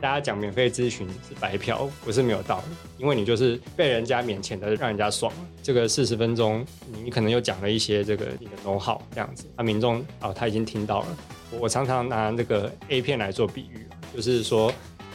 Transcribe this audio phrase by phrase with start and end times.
[0.00, 5.30] 大家讲免费咨询是白嫖，不是没有道理，因为你就是被人家免钱的，让人家爽。
[5.62, 6.64] 这个四十分钟，
[7.04, 11.06] 你可能又讲了一些这个你的 know how 这样子，那民众哦他已经听到了。
[11.50, 14.72] 我常常拿那个 A 片来做比喻，就是说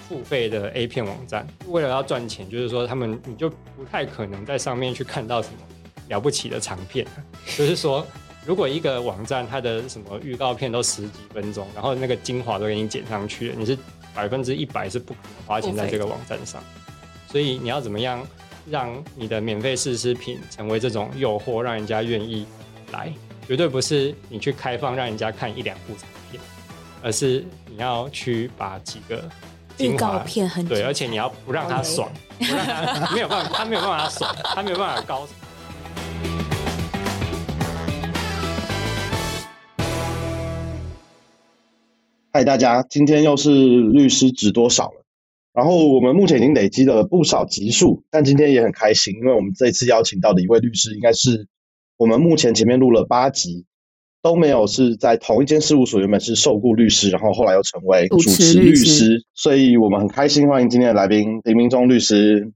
[0.08, 5.58] 付费的 A 片网站，为了要赚钱，就是说他们你就不太可能在上面去看到什么
[6.10, 7.08] 了不起的长片，
[7.58, 8.06] 就是说。
[8.48, 13.76] 如果一个网站它的什么预告片都十几分钟，然后那个精华都给你剪上去了，你是
[14.16, 16.64] 百分之一百是不可能花钱在这个网站上。
[17.30, 18.26] 所以你要怎么样
[18.68, 22.48] 让你的免费试吃品成为这种诱惑，让人家愿意
[22.92, 23.14] 来？
[23.48, 26.42] 绝对不是你去开放让人家看一两部长片，
[27.04, 29.24] 而是你要去把几个
[29.78, 35.28] 预告片很对，而且你要不让他爽，不让他没有办法，他没有办法爽，他没有办法高。
[42.36, 45.06] 嗨，大家，今天又是律师值多少了？
[45.54, 51.48] 然后我们目前已经累积了不少集数，但今天也很开心，因为我们这次邀请到的一位律师，应该是
[51.96, 53.64] 我们目前前面录了八集
[54.22, 62.52] 都没有是在同一间事务所，原本是受雇律师，然后后来又成为主持律师，所以我们很开心欢迎今天的来宾林明忠律师。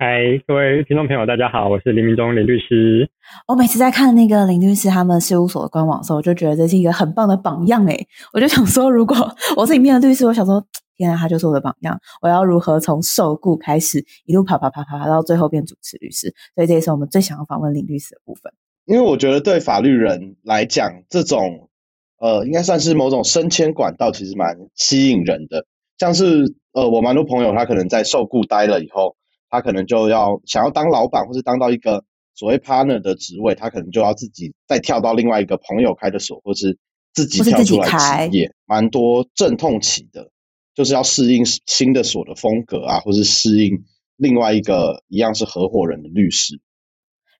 [0.00, 3.10] 嗨，各位听众朋友，大家好，我是林明忠林律师。
[3.48, 8.06] 我每次在看那个林律师他们事务所的官网的时候，我就觉得这是一个很棒的榜样诶。
[8.32, 9.16] 我就想说，如果
[9.56, 10.64] 我是里面的律师，我想说，
[10.96, 11.98] 天啊，他就是我的榜样。
[12.22, 16.32] 我要如何从受雇开始，一路爬爬爬爬爬到最后变主持律师？
[16.54, 18.52] 所以这也是我们最想要访问林律师的部分。
[18.84, 21.68] 因为我觉得对法律人来讲，这种
[22.20, 25.66] 呃，应该算是某种升迁管道，其实蛮吸引人的。
[25.98, 29.16] 像是呃，我蛮多朋友他可能在受雇待了以后。
[29.50, 32.04] 他可能就要想要当老板，或是当到一个
[32.34, 36.78] 所谓 partner 的职位，他可能就要自己再跳到另外一个朋友开的所，或是
[37.14, 40.30] 自己跳出来企业，蛮多阵痛期的，
[40.74, 43.76] 就是要适应新的所的风格啊，或是适应
[44.16, 46.60] 另外一个一样是合伙人的律师。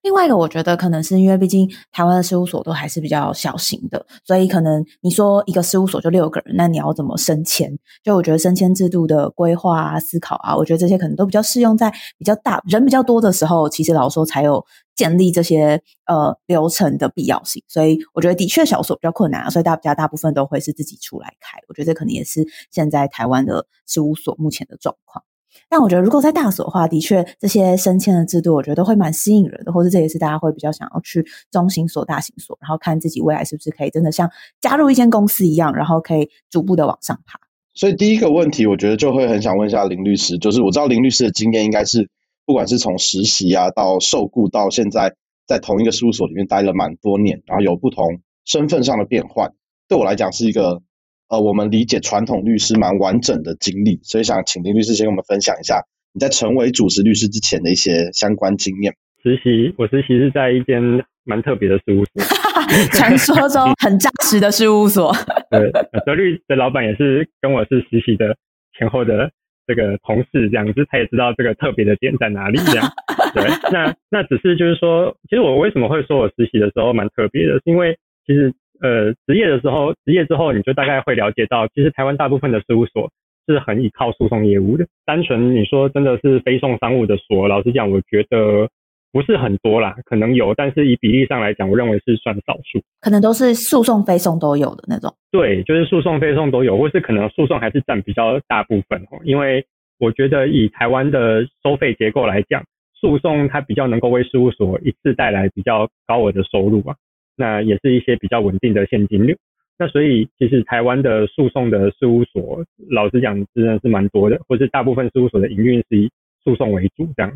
[0.01, 7.77] 另外一个，我觉得可能是因为毕竟台湾的事务所都还是比较小型的，所以可能你说一个事务所就六个人，那你要怎么升迁？
[8.01, 13.67] 就我觉得升迁制度的规划啊、思考啊，我觉得这些可能都比较适用在比较大人比较多的时候。
[13.67, 14.65] 其实老说才有
[14.95, 21.59] 建立这些呃流程的必要性，所以我觉得的确小所比较困难啊，所以大家大部分都会是自己出来开。
[21.67, 25.23] 我觉得这可能也是现在台湾的事务所目前的状况。
[25.67, 34.29] 但我觉得，如果在大所的话，的确这些升迁的制度，我觉得都会蛮吸引人的，或者这也是大家会比较想要去中型所、大型所，然后看自己未来是不是可以真的像
[34.61, 37.39] 加入一间公司一样，然后可以逐步的往上爬。
[37.73, 42.09] 所以第一个问题，我觉得就会很想问一下林律师，就是我知道林律师的经验应该是，
[42.45, 45.13] 不管是从实习啊到受雇到现在
[45.47, 49.53] 在同一个事务所里面待了蛮多年，然后有不同身份上的变换，
[49.87, 50.81] 对我来讲是一个。
[51.29, 55.79] 呃，我们理解传统律师蛮完整的经历，所以想请林律师先跟我们分享一下
[56.11, 58.91] 你在成为主持律师之前的一些相关经验。
[59.21, 60.81] 实习，我实习是在一间
[61.25, 62.23] 蛮特别的事务所，
[62.97, 65.13] 传说中很扎实的事务所。
[65.51, 65.71] 对，
[66.03, 68.35] 德律的老板也是跟我是实习的
[68.75, 69.29] 前后的
[69.67, 72.57] 这个同事，这样子他也知道这个特别的点在哪里。
[72.57, 72.91] 这样，
[73.35, 78.51] 对，那那只是就是说，其实我为什么会说我实习的时候蛮特别的，是因为其实。
[78.81, 83.11] 呃，职业的时候，职业之后，你就大概会了解到，其实台湾大部分的事务所
[83.47, 84.85] 是很依靠诉讼业务的。
[85.05, 88.69] 单纯你说真的是非讼商务的所，老实讲，我觉得
[89.11, 92.81] 不是很多啦，可能有，但是以比例上来讲，我认为是算少数。
[93.01, 95.13] 可能都是诉讼非讼都有的那种。
[95.31, 99.19] 对，就是诉讼非讼都有，或是可能诉讼还是占比较大部分哦。
[99.23, 99.65] 因为
[99.99, 102.63] 我觉得以台湾的收费结构来讲，
[103.01, 106.95] 诉讼它比较能够为事务所一次带来比较高额的收入啊。
[107.39, 109.37] 那也是一些比较稳定的现金流。
[109.77, 116.11] 那所以其实台湾的诉讼的事务所，老实讲真的是蛮多的，或是大部分事务所的营运是以
[116.43, 117.31] 诉讼为主这样。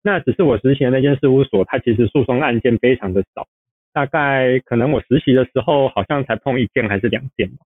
[0.00, 3.48] 那只是我实习的那间事务所，它其实诉讼案件非常的少，
[3.92, 7.56] 大概可能我实习的时候好像才碰一件还是两件吧，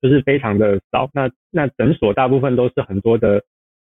[0.00, 1.10] 就是非常的少。
[1.12, 3.42] 那那诊所大部分都是很多的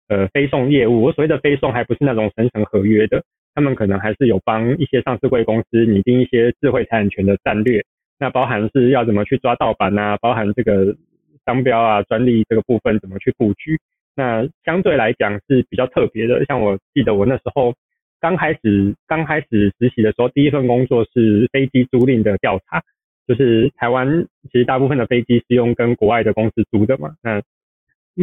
[0.08, 3.24] 呃非讼业务，我所谓的非讼还不是那种层层合约的。
[3.56, 7.84] 他们可能还是有帮一些上市贵公司拟定一些智慧财产权的战略，
[8.20, 10.96] 那包含是要怎么去抓盗版啊，包含这个
[11.46, 13.80] 商标啊、专利这个部分怎么去布局。
[14.16, 16.44] 那相对来讲是比较特别的。
[16.46, 17.74] 像我记得我那时候
[18.20, 22.82] 刚开始刚开始实习的时候，第一份工作是飞机租赁的调查，
[23.28, 27.16] 就是台湾其实大部分的飞机是用跟国外的公司租的嘛。
[27.24, 27.42] 那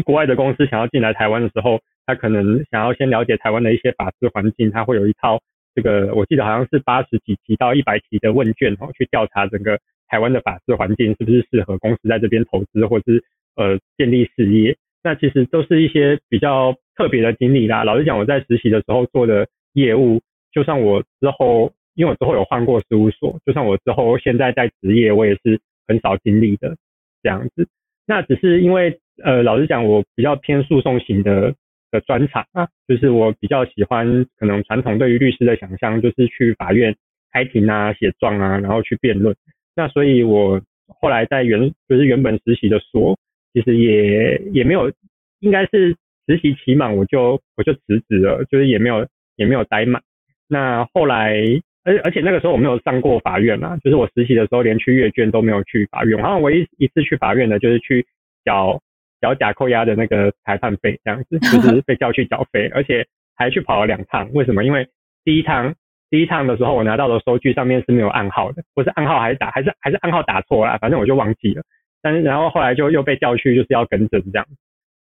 [0.03, 5.41] 国外的公司想要进来台湾的时候，他可能想要先了解台湾的一些法治环境，他会有一套
[5.75, 13.23] 这个，我记得好像是八十几题到一百题的问卷哦，去调查整个台湾的法治环境是不是适合公司在这边投资或是
[13.57, 14.77] 呃建立事业。
[15.03, 17.85] 那其实都是一些比较特别的经历啦。
[17.85, 20.21] 老实讲，我在实习的时候做的业务，
[20.53, 26.77] 就算我之后，因为我之后有换过事务所，就算我之后现在在职业，我也是很少经历的
[27.23, 27.69] 这样子。
[28.07, 31.55] 那只是因为，呃，老实讲，我比较偏诉讼型的
[31.97, 36.95] 的专长啊，就是我比较喜欢可能传统对于律师的想象，就是去法院
[37.33, 39.35] 开庭啊、写状啊，然后去辩论。
[39.75, 40.61] 那所以，我
[41.01, 43.19] 后来在原就是原本实习的所，
[43.53, 44.93] 其实也也没有，
[45.41, 45.97] 应该是
[46.27, 49.07] 实习期满我就我就辞职了，就是也没有
[49.37, 50.03] 也没有待满。
[50.49, 51.61] 那后来。
[51.89, 58.05] 而而且那个时候我没有上过法院嘛，就是我实习的时候连去阅卷都没有去法院，好像唯一一次去法院的，就是去
[58.45, 58.81] 缴
[59.21, 64.31] 缴假扣押的那个裁判费这样子， 就是被叫去缴费，而且还去跑了两趟。
[64.33, 64.65] 为什么？
[64.65, 64.89] 因为
[65.25, 65.75] 第一趟
[66.11, 71.63] 第一趟的时候我拿到的收据上面是没有暗号的，不是暗号还是打还是还是暗号打错了，反正我就忘记了。
[72.03, 74.47] 但是然后后来就又被叫去就是要更正这样，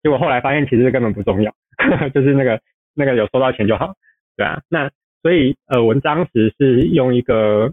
[0.03, 1.53] 结果后来发现其实根本不重要，
[2.15, 2.61] 就是那个
[2.95, 3.95] 那个有收到钱就好，
[4.37, 4.91] 对啊，那。
[5.23, 7.71] 所以，呃，我当时是用一个，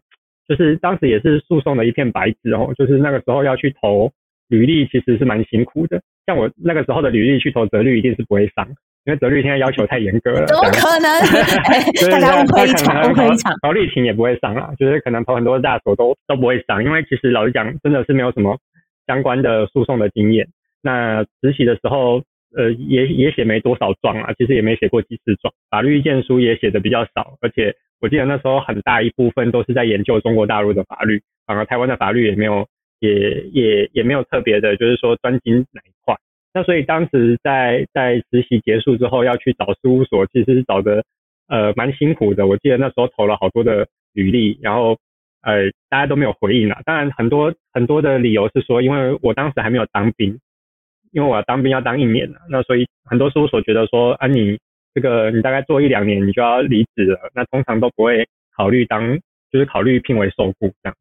[0.49, 4.11] 就是当时也是诉讼的一片白纸哦，就是那个时候要去投
[4.47, 6.01] 履历，其实是蛮辛苦的。
[6.25, 8.67] 像我那个时候的履历去投择律，一定是不会上，
[9.05, 10.45] 因为择律现在要求太严格了。
[10.45, 11.09] 怎么可能？
[12.11, 13.53] 大家误会一场，误会一场。
[13.61, 18.57] 投律庭也不会上啊，就是可能投很多大所都都不会上，因为其实老实讲，真的是没有什么
[19.05, 20.47] 相关的诉讼的经验。
[20.81, 22.23] 那实习的时候。
[22.55, 32.65] 呃，也也写没多少状啊，其实也没写过几次状，法律意见书也写的比较少，而且我记得那时候很大一部分都是在研究中国大陆的法律，反而台湾的法律也没有，
[32.99, 36.15] 也也也没有特别的，就是说专精哪一块。
[36.53, 41.03] 那所以当时在在实习结束之后要去找事务所，其实是找的
[41.47, 42.47] 呃蛮辛苦的。
[42.47, 44.97] 我记得那时候投了好多的履历，然后
[45.41, 46.81] 呃大家都没有回应啊。
[46.85, 50.37] 当然很多很多的理由是说，因为我当时还没有当兵。
[51.13, 54.59] 因为我要当兵要当一年了，那所以很多事务所觉得说，啊你
[54.93, 59.17] 这个你大概做一两年你就要离职了，那通常都不会考虑当，
[59.49, 60.95] 就是考虑聘为受雇这样。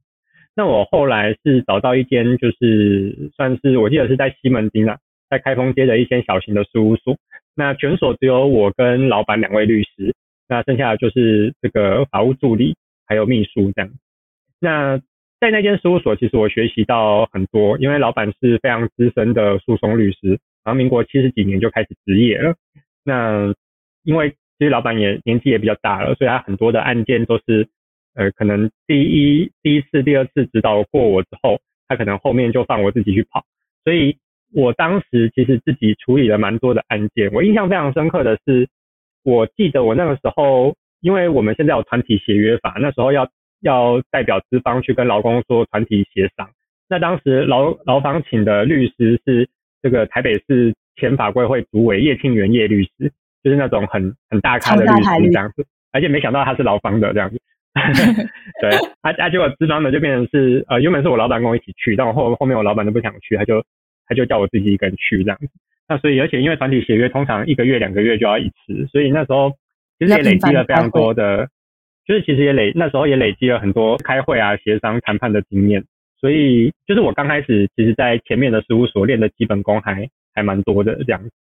[0.57, 4.97] 那我后来是找到一间就是算是我记得是在西门町啊，
[5.29, 7.17] 在开封街的一间小型的事务所，
[7.55, 10.15] 那全所只有我跟老板两位律师，
[10.49, 12.75] 那剩下的就是这个法务助理
[13.07, 13.91] 还有秘书这样。
[14.59, 14.99] 那
[15.39, 22.55] 在那间事务所，其实我学习到很多，因为老板是非常资深的诉讼律师，然后民国七十几年就开始执业了。
[23.05, 23.55] 那
[24.05, 27.69] 因为其实老板也年纪也比较大了，所以他很多的案件都是，
[28.17, 33.45] 呃，可能第一第一次、第二次指导过我之后，他可能后面就放我自己去跑。
[33.85, 34.17] 所以
[34.53, 37.31] 我当时其实自己处理了蛮多的案件。
[37.33, 38.69] 我印象非常深刻的是，
[39.23, 43.29] 我记得我那个时候，因为我们现在有团体协约法，那时候要。
[43.63, 46.51] 要代表资方去跟劳工做团体协商。
[46.91, 49.49] 那当时劳劳方请的律师是
[49.83, 53.11] 这个台北市前法规会主委叶庆元叶律师，
[53.43, 55.67] 就是那种很很大咖的律师这样子。
[55.91, 57.41] 而且没想到他是劳方的这样子。
[58.61, 58.71] 对，
[59.03, 63.63] 啊啊，结果资方的就变成是呃，原本是我老板跟我一起去，但我后后面我老板都不想去，他就
[64.07, 65.49] 他就叫我自己一个人去这样子。
[65.89, 69.53] 那所以而且因为团体协约通常一个月两个月就要一次，所以那时候
[69.99, 71.49] 其实也累积了非常多的。
[72.07, 75.83] 就是其实也累，那时候也累积了很多开会啊、协商、谈判的经验，
[76.21, 81.45] 所以就是我刚开始，其实在前面的事务所练的基本功还还蛮多的这样子，对。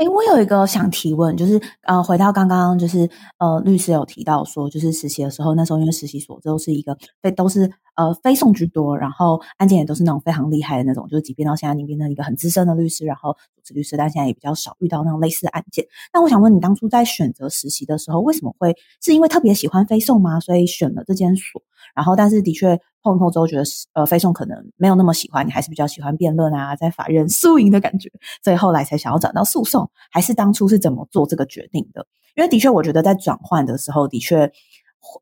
[0.00, 15.84] 哎，我有一个想提问，就是呃，回到刚刚，就是呃，律师有提到说，就是实习的时候，那时候因为实习所都是一个非都是呃非讼居多，然后案件也都是那种非常厉害的那种，就是即便到现在你变成一个很资深的律师，然后主持律师，但现在也比较少遇到那种类似的案件。
[16.14, 20.40] 那我想问你，当初在选择实习的时候，为什么会是因为特别喜欢非讼吗？
[20.40, 21.60] 所以选了这间所？
[21.94, 28.10] 然后，但是的确碰碰之后，觉得呃，飞送可能没有那么喜欢你，还是比较喜欢辩论啊，在法院 输赢的感觉，
[28.42, 29.90] 所以后来才想要转到诉讼。
[30.10, 32.06] 还是当初是怎么做这个决定的？
[32.36, 34.50] 因为的确，我觉得在转换的时候，的确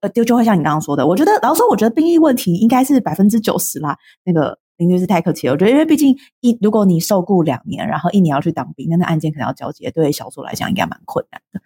[0.01, 3.97] 呃，就就会像你刚刚说的，我觉得，然后说，我觉得兵役问题应该是百分之九十啦。
[4.25, 11.61] 那个林律师太客气了，我觉得，因为毕竟一如果你受雇两年，然后一年要去当兵，那那案件可能要交接，对小组来讲应该蛮困难的。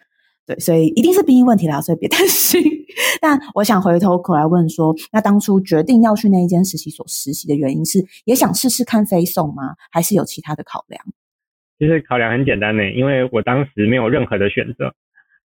[0.44, 2.60] 对，所以一定是兵役问题啦，所以别担心。
[3.22, 9.76] 但我想回头过来问说，那当初决定要去那一间实习所实习的原因是，也想试试看飞送吗？
[9.92, 11.00] 还是有其他的考量？
[11.78, 14.92] 其实考量很简单呢，因为我当时没有任何的选择，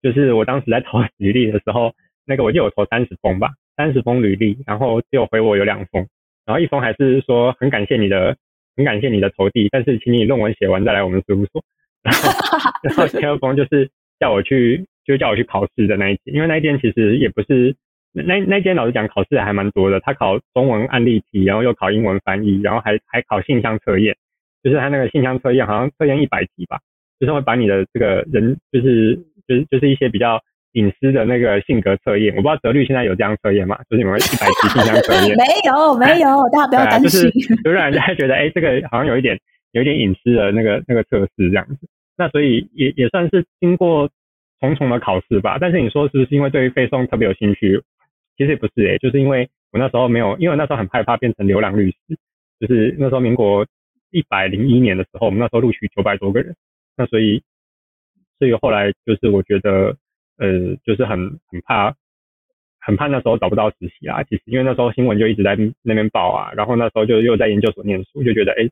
[0.04, 1.94] 就是我当时在投 履历的时候，
[2.26, 6.06] 那个我就有投三十封吧，三十封履历，然后只有回我有两封，
[6.46, 8.36] 然后一封还是说很感谢你的，
[8.76, 11.64] 很感谢你的投递，但是请你论文写完再来我们事务所。
[12.84, 13.90] 然后第二封就是。
[14.22, 17.76] 叫我去，就叫我去考试的那一间，因为那一间其实也不是
[18.14, 24.16] 那那间老师讲考试还蛮多的，他考中文案例题，然后又考英文翻译，然后还还考性向测验，
[24.64, 26.78] 就是他那个信箱测验好像测验一百题吧，
[27.20, 29.16] 就是会把你的这个人就是
[29.48, 30.40] 就是就是一些比较
[30.74, 33.78] 隐私的那个性格测验，我不知道泽律现在有这样测验吗？
[33.90, 35.36] 就是你们一百题信箱测验？
[35.40, 37.32] 没有没有，大家不要担心，
[37.64, 39.40] 就让人家觉得哎，这个好像有一点
[39.72, 41.76] 有一点隐私的那个那个测试这样子。
[42.22, 44.08] 那所以也也算是经过
[44.60, 45.58] 重重的考试吧。
[45.60, 47.82] 但是你说是不是因为对于背诵特别有兴趣？
[48.38, 51.98] 其实也不是诶，就是因为我那时候没有，因为那时候很害怕变成流浪律师。
[52.60, 53.66] 就是那时候民国
[54.12, 56.56] 一百零一年的时候，我们那时候录取九百多个人。
[56.96, 57.42] 那所以，
[58.38, 59.98] 所以后来就是我觉得，
[60.38, 61.96] 呃，就是很很怕，
[62.80, 64.22] 很怕那时候找不到实习啊。
[64.26, 68.70] 其实因为那时候新闻就一直在那边报啊，然后那时候就又在研究所念书，就觉得哎，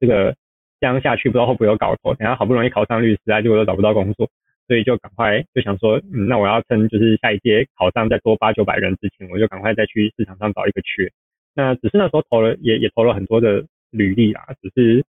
[0.00, 0.34] 这个。
[0.80, 4.30] 这样下去不知道会不会有搞头，等下好不容易考上律师啊，结果都找不到工作，
[4.68, 11.10] 所以就赶快就想说，嗯，那我要趁就是下一届考上再多八九百人之前，我就赶快再去市场上找一个缺。
[11.54, 15.04] 那只是那时候投了也也投了很多的履历啊，只是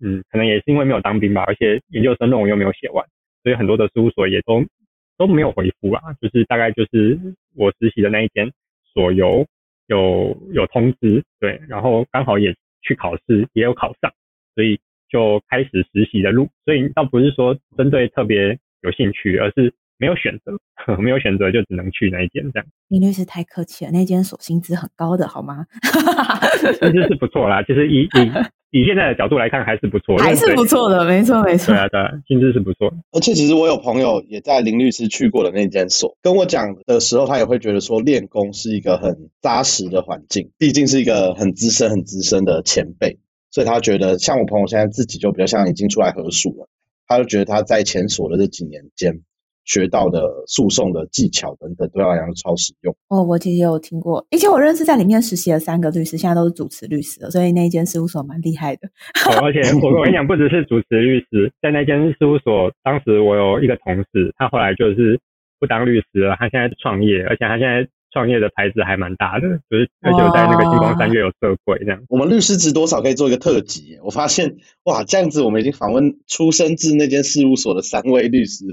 [0.00, 3.06] 嗯，可能也是因为没有当兵吧，而且研究生论文又没有写完，
[3.44, 4.64] 所以很多的事务所也都
[5.16, 6.02] 都没有回复啊。
[6.20, 7.16] 就是大概就是
[7.54, 8.50] 我实习的那一间
[8.92, 9.46] 所有
[9.86, 14.10] 有有通知，对，然后刚好也去考试也有考上，
[14.56, 14.80] 所以。
[15.12, 20.58] 就开始实习的路，所以倒不是说针对特别有兴趣，而是没有选择，
[20.98, 22.66] 没有选择就只能去那一间这样。
[22.88, 25.66] 林律师太客气了，那间所薪资很高的，好吗？
[26.80, 28.32] 薪资是不错啦，其实以以
[28.80, 31.74] 以现在的角度来看，还是不错，还是不错的，没错没错。
[31.74, 32.90] 对啊对啊，薪资是不错。
[33.12, 43.18] 而且其实我有朋友也在林律师去过的那间所，跟我讲的时候，他也会觉得说练功是一个很扎实的环境，毕竟是一个很资深很资深的前辈。
[43.52, 46.66] 所以他觉得，像我朋友现在自己就比较像已经出来合署了，
[47.06, 49.14] 他就觉得他在前所的这几年间
[49.64, 52.96] 学到的诉讼的技巧等等，对他来讲超实用。
[53.08, 58.88] 哦，我其实有听过，而且我认识在里面实习的三个律师，现在都是主持律师了，所以那一间事务所蛮厉害的。
[59.42, 65.20] 而且我我跟你讲，不只是主持律师，在那间事务所，当时我有一个同事，他后来就是
[65.60, 67.86] 不当律师了，他现在创业，而且他现在。
[68.12, 72.00] 创业的牌子还蛮大的，就是而且在那个星光三月有设柜这样。
[72.08, 73.98] 我们律师值多少可以做一个特辑？
[74.02, 78.64] 我发现哇，这样子我们已经访问出生自那间事务所的三位律师。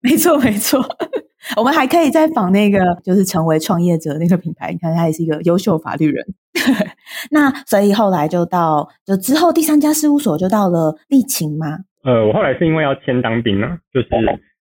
[0.00, 0.80] 没错没错，
[1.56, 6.24] 我们还可以再访那个就是成为创业者那个品牌，你看他也是一个优秀法律人。
[7.30, 11.78] 那所以后来就到就之后第三家事务所就到了立勤吗？
[12.04, 14.08] 呃，我后来是因为要签当兵啊，就是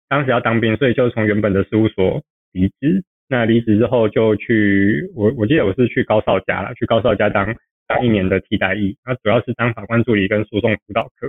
[0.09, 3.05] 当时要当兵，所以就从原本的事务所离职。
[3.31, 7.55] 那离职之后就去我我记得我是去高少家了，去高少家当
[7.87, 11.29] 当一年的替代役，那主要是当法官助理跟诉讼辅导科。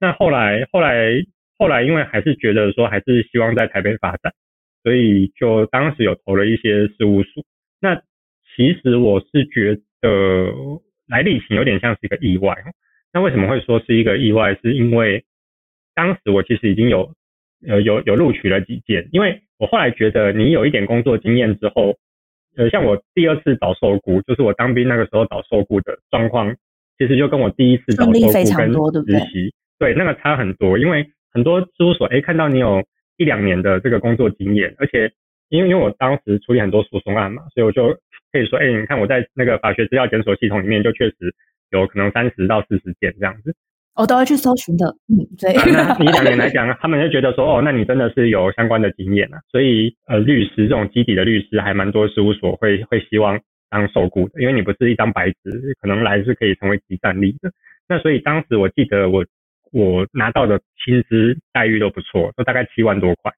[0.00, 1.12] 那后来后来
[1.58, 4.32] 后来因为还是觉得说还是希望在台北发展，
[4.82, 7.44] 所以就当时有投了一些事务所。
[7.82, 7.96] 那
[8.56, 10.54] 其实我是觉得
[11.06, 12.56] 来立行有点像是一个意外。
[13.12, 14.54] 那为什么会说是一个意外？
[14.62, 15.22] 是因为
[15.94, 17.12] 当时我其实已经有。
[17.64, 21.96] 呃，有有录取了几件，因为我后来觉得你有一点工作经验之后，
[22.56, 26.52] 呃，像我第二次找受雇，就是我当兵那个时候找受雇的状况，
[26.98, 28.72] 其实就跟我第一次找受雇跟
[29.06, 30.76] 实习，对那个差很多。
[30.76, 32.82] 因为很多事务所，哎，看到你有
[33.18, 35.12] 一两年的这个工作经验，而且
[35.48, 37.96] 因为因为我当时处理很多诉讼案嘛，所以我就
[38.32, 41.32] 可以说，哎，你看我在那个法学资料检索系统里面，就确实
[41.70, 43.54] 有可能三十到四十件这样子。
[43.94, 45.52] 我都会去搜寻的，嗯，对。
[45.70, 49.38] 那一两年来 讲，他们就觉得说，哦，那你真的是有相关的经验啊。
[49.50, 57.52] 所以，呃，律师这种基底的律师还蛮多，事务所会会希望当受雇的，因为你不是一张白纸，可能来是可以成为集战力的。
[57.86, 59.26] 那所以当时我记得我
[59.72, 63.30] 我拿到的薪资待遇都不错，都大概七万多块，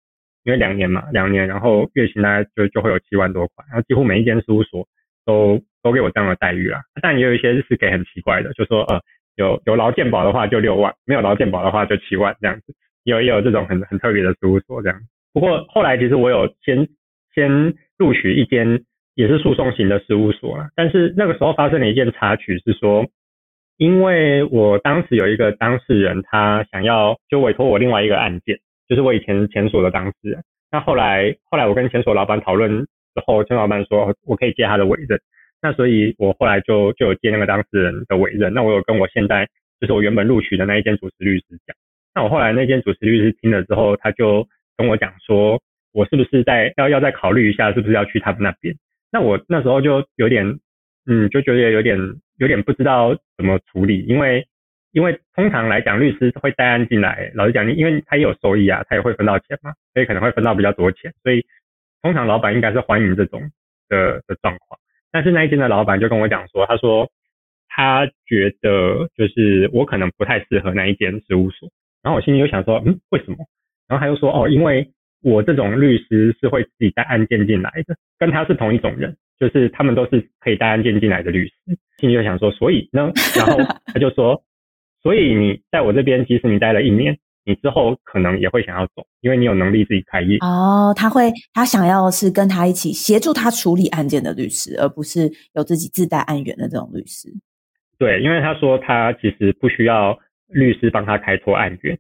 [0.44, 4.86] 因为两年嘛，两年，然后月薪大概就就会有七万多块，然后几乎每一间事务所
[5.26, 6.80] 都都给我这样的待遇啊。
[7.02, 9.02] 但也有一些是给很奇怪的，就说呃。
[9.36, 12.74] 有有劳健保的话就六万，没有劳健保的话就七万这样子，
[13.04, 14.98] 有也有这种很很特别的事务所这样。
[15.32, 16.88] 不过后来其实我有先
[17.34, 23.06] 先录取一间也是诉讼型的事务所了，但是那个时候发生了一件插曲是说，
[23.76, 30.42] 因为我当时有一个当事人他想要就委托我另外一个案件，就是我以前前所的当事人。
[30.70, 35.20] 那后来后来我跟前所老板讨论之后，前老板说我可以接他的委任。
[35.64, 38.52] 那所以，我后来就就有接那个当事人的委任。
[38.52, 39.48] 那我有跟我现在
[39.80, 41.74] 就是我原本录取的那一间主持律师讲。
[42.14, 45.62] 那我后来那间主持律师听了之后，他就跟我讲说，
[45.94, 48.76] 我是不是在要要再考虑一下，是不是要去他们那边？
[49.10, 50.44] 那我那时候就有点，
[51.06, 51.98] 嗯，就觉得有点
[52.36, 54.46] 有点不知道怎么处理，因为
[54.92, 61.42] 因为通常来讲，律师会带案进来，老实讲，因为他也有收益啊，他也会分到钱嘛，所以可能会分到比较多钱，所以
[62.02, 63.40] 通常老板应该是欢迎这种
[63.88, 64.78] 的的状况。
[65.14, 67.08] 但是那一间的老板就跟我讲说，他说
[67.68, 71.70] 他觉得就是我可能不太适合那一间事务所，
[72.02, 73.36] 然后我心里就想说，嗯，为什么？
[73.86, 74.90] 然后他又说，哦，因为
[75.22, 81.54] 我这种律师是会自己带案件进来的，跟他是同一种人，就是他们都是可以带案件进来的律师。
[81.98, 83.56] 心里就想说，所以呢，然后
[83.86, 84.42] 他就说，
[85.00, 90.38] 所以你在我这边，即使你待了一年，你之后可能也会想要走，因为你有能力自己开业。
[90.38, 97.28] 哦，他会，他想要是跟他一起协助他处理案件的律师，而不是有自己自带案源的这种律师。
[97.98, 101.98] 对，因为他说他其实不需要律师帮他开拓案源，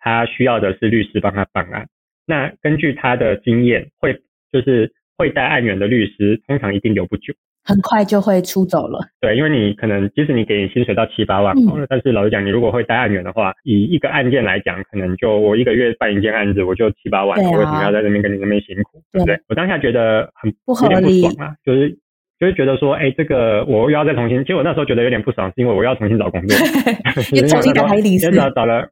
[0.00, 1.86] 他需要的是律师帮他办案。
[2.26, 7.32] 那根据他的经验，会就是会带案源的律师，通常一定留不久，
[7.66, 9.00] 很快就会出走了。
[9.20, 11.52] 对，因为你可能即使你给你薪水到七八万，
[11.88, 19.36] 但是老实讲，你如果会带案源的话，以一个案件来讲，可能就我一个月办一件案子，我就七八万，我为什么要在这边跟你那边辛苦，对不对？
[19.48, 21.90] 我当下觉得很不合理，不爽啊，就是
[22.38, 26.56] 就是觉得说，哎，这个我又要再重新，其实我那时候觉得有点不爽，是因为我要重新找工作，
[27.36, 28.88] 又重新打开历史，找找了。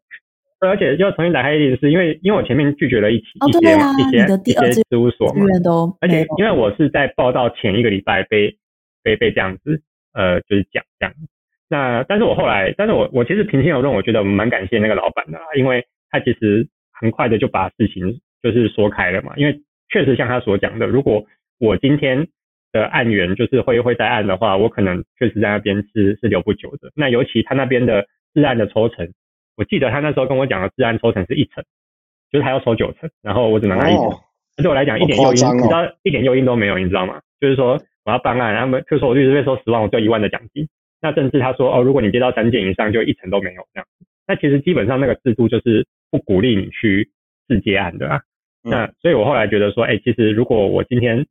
[0.60, 5.44] 而且要重新打开一点，是因为因为我前面拒绝了一起一些一些一些事务所嘛，
[6.00, 8.56] 而且因为我是在报道前一个礼拜被
[9.04, 9.82] 被被这样子
[10.12, 11.14] 呃就是讲这样，
[11.68, 21.24] 那但是我后来，但是我我其实平心而论，我觉得蛮感谢那个老板的，因为他其实很快的就把事情就是说开了嘛，因为确实像他所讲的，如果
[21.60, 22.26] 我今天
[22.72, 29.12] 的案源就是会会在案的话，我可能确实在那边是是留不久的，那尤其他那边的自案的抽成。
[29.56, 31.62] 我记得他那时候跟我讲的治安抽成是一成，
[32.32, 34.10] 就是他要抽九成，然后我只能拿一成。
[34.56, 37.20] 对我来讲一点诱因，你知道一点诱因都没有，你知道吗？
[37.40, 40.68] 就是说我要办案，他们就说我律师费收十万，我就一万的奖金。
[41.00, 43.86] 那甚至他说哦，如果你接到三件以上，就一成都没有这样。
[44.26, 47.10] 那其实基本上那个制度就是不鼓励你去
[47.48, 48.20] 自接案的啊。
[48.62, 51.26] 那所以我后来觉得说，哎，其实如果我今天，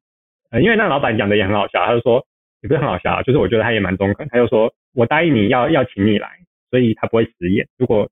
[0.51, 2.25] 呃，因为那老板讲的也很好笑，他就说
[2.61, 6.29] 也不是很好笑，就是我觉得他也蛮中肯，他就说我答应你要要请你来。
[6.71, 7.67] 所以他不会食言。
[7.77, 8.09] 如果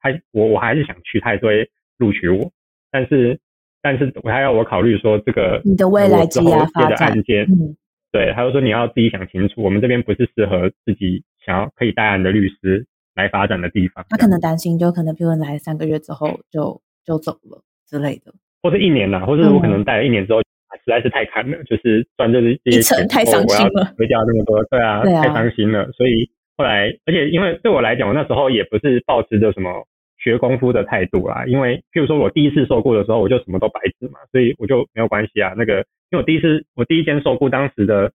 [0.00, 1.68] 他我我还是想去，他也会
[1.98, 2.50] 录取我。
[2.90, 3.38] 但是
[3.82, 7.12] 但是我还要我考虑说这个你的未来职业发展。
[7.18, 7.76] 嗯，
[8.10, 14.04] 对，他就说你要自己想清楚，我们这边不是适合自己想要可以带案的律师来发展的地方。
[14.08, 26.30] 他可能担心，就可能譬如来三个月之后就就走了之类的，或者一年呐，或者我可能带了一年之后实在是太惨了，就是赚这这些钱太伤心了，亏掉那么多，对啊，太伤心了，所以。
[26.60, 29.86] 后来，而且因为对我来讲，我那时候也不是抱持着什么
[30.18, 31.44] 学功夫的态度啦。
[31.46, 35.54] 因为，譬如说我第一次受雇的时候，我就什么都白纸嘛，所以我就没有关系啊。
[35.56, 38.12] 那个，因为我第一次我第一间受雇，当时的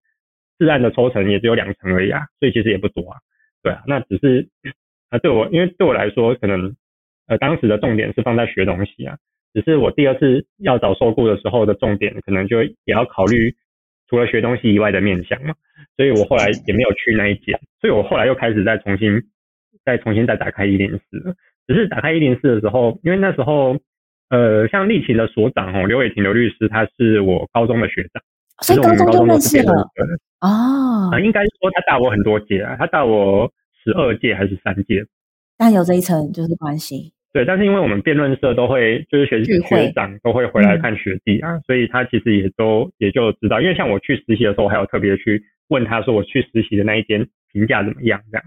[0.57, 3.17] 自案的抽成也只有两成而已啊，所以其实也不多啊。
[3.61, 4.49] 对啊，那只是
[5.09, 6.75] 啊，对我，因为对我来说，可能
[7.27, 9.17] 呃当时的重点是放在学东西啊。
[9.53, 13.55] 只是我第二次要找受雇的时候的重点，可能就也要考虑。
[14.09, 15.55] 除了学东西以外的面向嘛，
[15.97, 19.19] 所以我后来也没有去那一间，所以我后来又开始再重新
[19.83, 21.35] 再重新再打开一零四。
[21.65, 23.79] 只是打开一零四的时候，因为那时候
[24.33, 28.23] 呃，像立奇的所长哦，刘伟霆刘律师，他是我高中的学长，
[28.63, 29.71] 所以高中就认识了
[30.41, 31.11] 哦。
[31.11, 33.47] 啊，应该说他大我很多届啊，他大我
[33.83, 35.05] 十二届还是三届，
[35.55, 37.13] 但有这一层就是关系。
[37.31, 43.61] 对，但是因为我们辩论社都会，就是学学长都会回来看学弟啊，所以他其实也都也就知道。
[43.61, 48.43] 因为像我去实习的时候，还有特别去问他说，我去实习的那一间评价怎么样这样。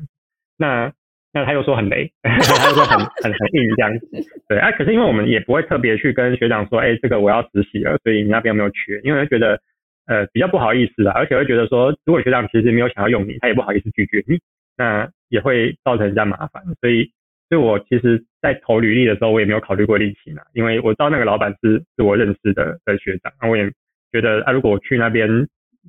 [0.57, 0.93] 那
[1.37, 4.09] 那他又说很雷， 他又说很很很硬这样子。
[4.49, 8.99] 对啊，可是因为我们也不会特别去跟学长说，哎，这个我要实习了，所以你那边有没有缺？
[9.05, 9.61] 因为会觉得
[10.07, 14.39] 呃比较不好意思啊，而且会觉得说，如果学长其实没有想要用你，他也不好意思拒绝你，
[14.79, 17.11] 那也会造成人家麻烦，所以。
[17.49, 23.71] 所以我其实，在投履历的时候，我也没有考虑过立奇呢，因为我知道那个老板是是我认识的的学长，那我也
[24.11, 25.29] 觉得啊，如果我去那边，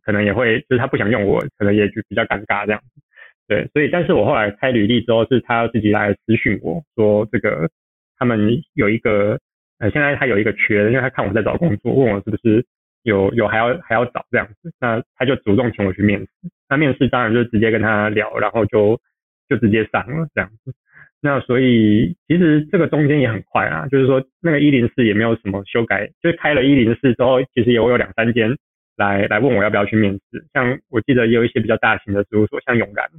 [0.05, 3.01] 可能也会就是他不想用我，可能也就比较尴尬这样子。
[3.47, 7.69] 对，所以但是我后来开履历之后，是他自己来私讯我说，这个
[8.17, 9.39] 他们有一个
[9.79, 12.65] 呃，现在他有一个缺，因为他看我在找工作，问我是不是
[13.03, 16.27] 有有还要还要找这样子，那他就主动请我去面试。
[16.69, 18.99] 那面试当然就直接跟他聊，然后就
[19.47, 20.73] 就直接上了这样子。
[21.21, 28.55] 那所以其实这个中间也很快啊，就是说那个一零四也没有什么修改，就开了一零四之后，其实也有两三间
[28.97, 30.45] 来来问我要不要去面试。
[30.53, 33.10] 像我记得也有一些比较大型的事务所，像永然，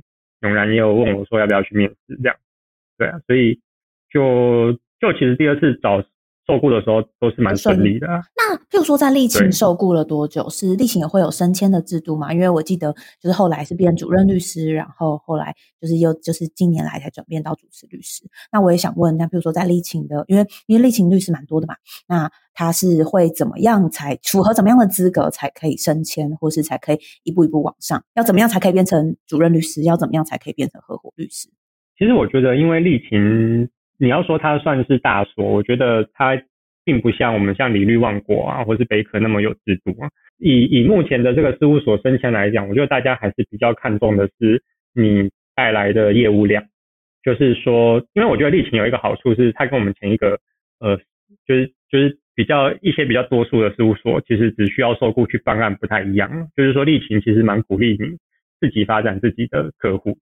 [0.40, 2.36] 永然也有问我说要不要去面试这样。
[2.96, 3.60] 对啊，所以
[4.10, 6.02] 就就其实第二次找
[6.48, 8.06] 受雇的时候都是蛮顺利的。
[8.34, 10.48] 那譬如说在立勤受雇了多久？
[10.48, 12.32] 是立勤也会有升迁的制度吗？
[12.32, 18.24] 因为我记得就是后来是变主任律师，然后后来就是又就是近年来才转变到主持律师。
[18.50, 21.74] 那我也想问，那譬如说在立勤的，因为因为立勤律师蛮多的嘛，
[22.08, 28.02] 那他是会怎么样才符合怎么样的资格才可以升迁，或是才可以一步一步往上？
[28.14, 29.82] 要怎么样才可以变成主任律师？
[29.82, 31.50] 要怎么样才可以变成合伙律师？
[31.98, 36.40] 其实我觉得，因为立勤，你要说它算是大所，我觉得它
[36.84, 40.08] 并不像我们像理律万国啊，或是北科那么有制度啊。
[40.38, 44.62] 以以目前的这个事务所升迁来讲，我觉得大家还是比较看重的是
[44.94, 46.64] 你带来的业务量。
[47.24, 50.38] 就是说，因为我觉得立勤有一个好处是，它跟我们前一个
[50.78, 50.96] 呃，
[51.46, 56.48] 就是就是比较一些比较多数的事务所，其实只需要受雇去办案不太一样。
[56.56, 58.16] 就是说，立勤其实蛮鼓励你
[58.60, 60.16] 自己发展自己的客户。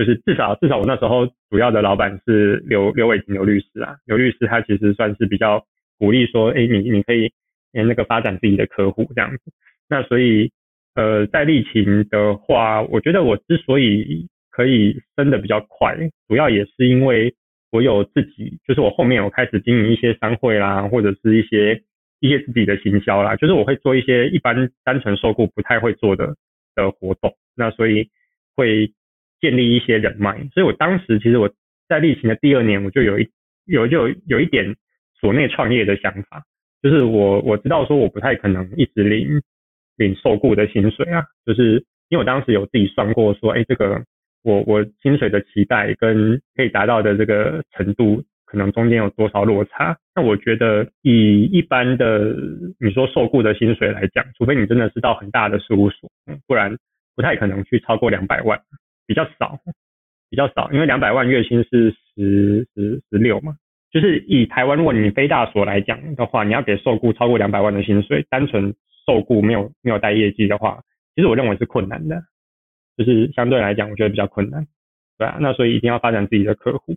[0.00, 5.62] 就是至少至少我那时候主要的老板是刘刘伟霆刘律师啊，刘律师他其实算是比较
[5.98, 7.30] 鼓励说，哎，你你可以
[7.74, 9.52] 诶那个发展自己的客户这样子。
[9.90, 10.50] 那所以
[10.94, 15.94] 呃在立勤的话，我觉得我之所以可以升的比较快，
[16.26, 17.34] 主要也是因为
[17.70, 21.82] 我有自己，就是我后面有开始经营一些商会啦，或者是一些
[22.20, 26.36] 一些自己的行销啦，就是我会做一些一般单纯受雇不太会做的
[26.74, 28.08] 的活动，那所以
[28.56, 28.90] 会。
[29.40, 31.50] 建立一些人脉，所以我当时其实我
[31.88, 33.28] 在立勤的第二年，我就有一
[33.66, 34.76] 有就有有一点
[35.18, 36.42] 所内创业的想法，
[36.82, 39.40] 就是我我知道说我不太可能一直领
[39.96, 44.02] 领受雇的薪水啊，就是因为我当时有自己算过说，哎，这个
[44.42, 49.96] 我我薪水的期待跟可以达到的这个程度，可能中间有多少落差？
[50.14, 52.34] 那我觉得以一般的
[52.78, 56.10] 你说受雇的薪水来讲，除非你真的是到很大的事务所，
[56.46, 56.76] 不然
[57.14, 58.60] 不太可能去超过两百万。
[59.10, 59.58] 比较少，
[60.30, 63.56] 比较少，因为两百万月薪是十十十六嘛，
[63.90, 68.72] 就是以台湾如果你非大所来讲的话，你要给受雇超过两百万的薪水，单纯
[69.04, 70.80] 受雇没有没有带业绩的话，
[71.16, 72.22] 其实我认为是困难的，
[72.96, 74.64] 就是相对来讲我觉得比较困难，
[75.18, 76.94] 对啊，那所以一定要发展自己的客户，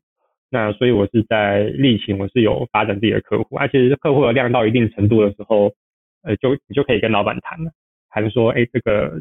[0.51, 5.73] 那所以我是在立勤我是有发展自己的客户，而且客户的量到一定程度的时候，
[6.21, 7.71] 呃，就你就可以跟老板谈了，
[8.11, 9.19] 谈说，哎，这个。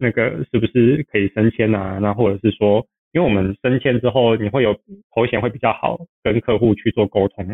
[0.00, 1.98] 那个是不是可以升迁啊？
[2.00, 4.74] 那或者是说，因为我们升迁之后，你会有
[5.14, 7.46] 头衔会比较好，跟客户去做沟通。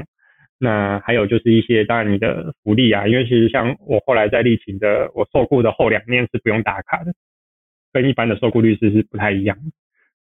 [0.59, 7.12] 那还有就是一些，当然你的福利啊，因为其实像我后来在立勤的，我受雇的后两年是不用打卡的，
[7.92, 9.59] 跟一般的受雇律师是不太一样。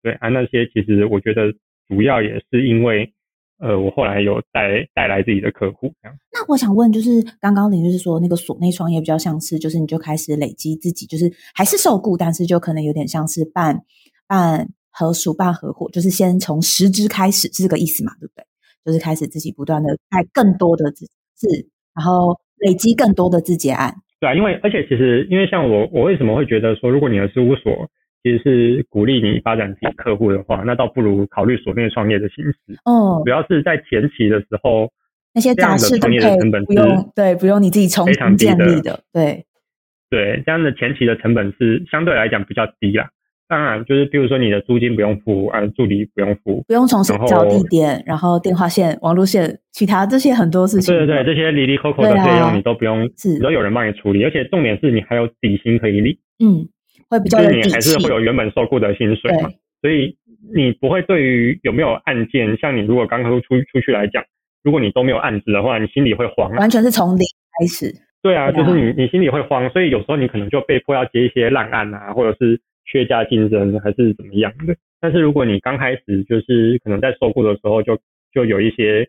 [0.04, 1.54] 对啊，那些其实我觉得
[1.88, 3.12] 主要也是因为。
[3.60, 6.18] 呃，我后来有带带来自己的客户，这样。
[6.32, 13.82] 那我想问，就是刚刚你就是说那个所内创业比较像是，就是你就开始累积自己，就是还是受雇，但是就可能有点像是办
[14.28, 18.14] 办合属办合伙，就是先从实支开始，是这个意思嘛？
[18.20, 18.46] 对不对？
[18.86, 21.48] 就是开始自己不断的带更多的自自，
[21.94, 23.94] 然后累积更多的自结案。
[24.22, 27.90] 对啊，因为而且其实因为像我，我为什么会觉得说，如果你的事务所。
[28.22, 32.78] 其实是鼓励你发展自己客户的话，那倒不如考虑所内创业的形式。
[32.86, 34.92] 哦，主要是在前期的时候，
[35.34, 39.00] 那些杂事创业的成本不用对，不用你自己重新建立的。
[39.14, 39.46] 对
[40.10, 43.10] 对，这样的前期的成本是相对来讲比较低啦。
[43.48, 50.94] 当然，就是比如说你的租金不用付，啊，助理不用付，不用重新找地点，然后电话线、网络线，其他这些很多事情。
[50.94, 56.18] 对对对，这些离离扣扣的费用你都不用，你都有人帮你处理，而且重点是你还有底薪可以领。
[56.44, 56.68] 嗯。
[57.10, 59.50] 会比较有你还是会有原本受雇的薪水嘛，
[59.82, 60.16] 所以
[60.56, 64.24] 你不会对于有没有案件，像你如果刚刚出出去来讲，
[64.64, 67.26] 如果你都没有案子的话，你心里会慌，完全是从零
[67.60, 67.94] 开始。
[68.22, 74.76] 对啊，就是你你心里会慌，所以有时候你可能就被迫要接一些烂案啊，或者是缺价竞争还是怎么样的。
[75.00, 77.98] 但是如果你刚开始就是可能在受雇的时候就
[78.34, 79.08] 就有一些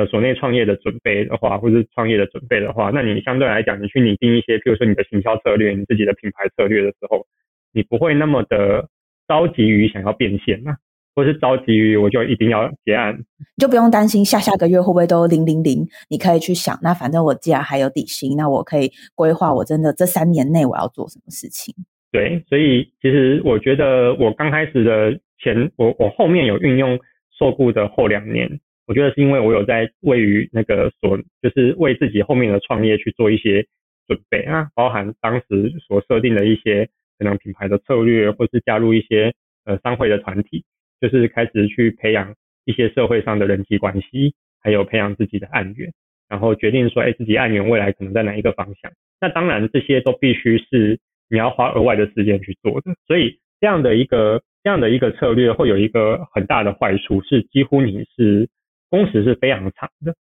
[0.00, 7.26] 呃所内创业的准备的话，或是创业的准备的话，那你相对来讲，你去拟定一些，比如说你的行销策略，你自己的品牌策略的时候。
[7.72, 8.88] 你不会那么的
[9.28, 10.74] 着急于想要变现呐，
[11.14, 15.86] 或是着急于我就一定要结案，你就不用担心下下个月会不会都零零零。
[16.08, 21.72] 你可以去想，那反正我既然还有底薪，那我可以规划我真的这三年内我要做什么事情。
[22.10, 26.98] 对，所以其实我觉得我刚开始的前，我我后面有运用
[27.38, 28.50] 受雇的后两年，
[28.90, 33.64] 我觉得是因为我有在位于那个所，就是为自己后面的创业去做一些
[34.08, 36.90] 准备啊，包含当时所设定的一些。
[37.20, 39.34] 可能品牌的策略，或是加入一些
[39.66, 40.64] 呃商会的团体，
[41.02, 45.92] 就是开始去培养一些社会上的人际关系，还有培养自己的案源，
[46.30, 48.90] 然后决定说，哎，自己案源未来可能在哪一个方向。
[49.20, 50.98] 那当然，这些都必须是
[51.28, 52.94] 你要花额外的时间去做的。
[53.06, 58.48] 所以这样的一个这样的一个策略，会有一个很大的坏处，是几乎你是
[58.90, 60.14] 工时是非常长的，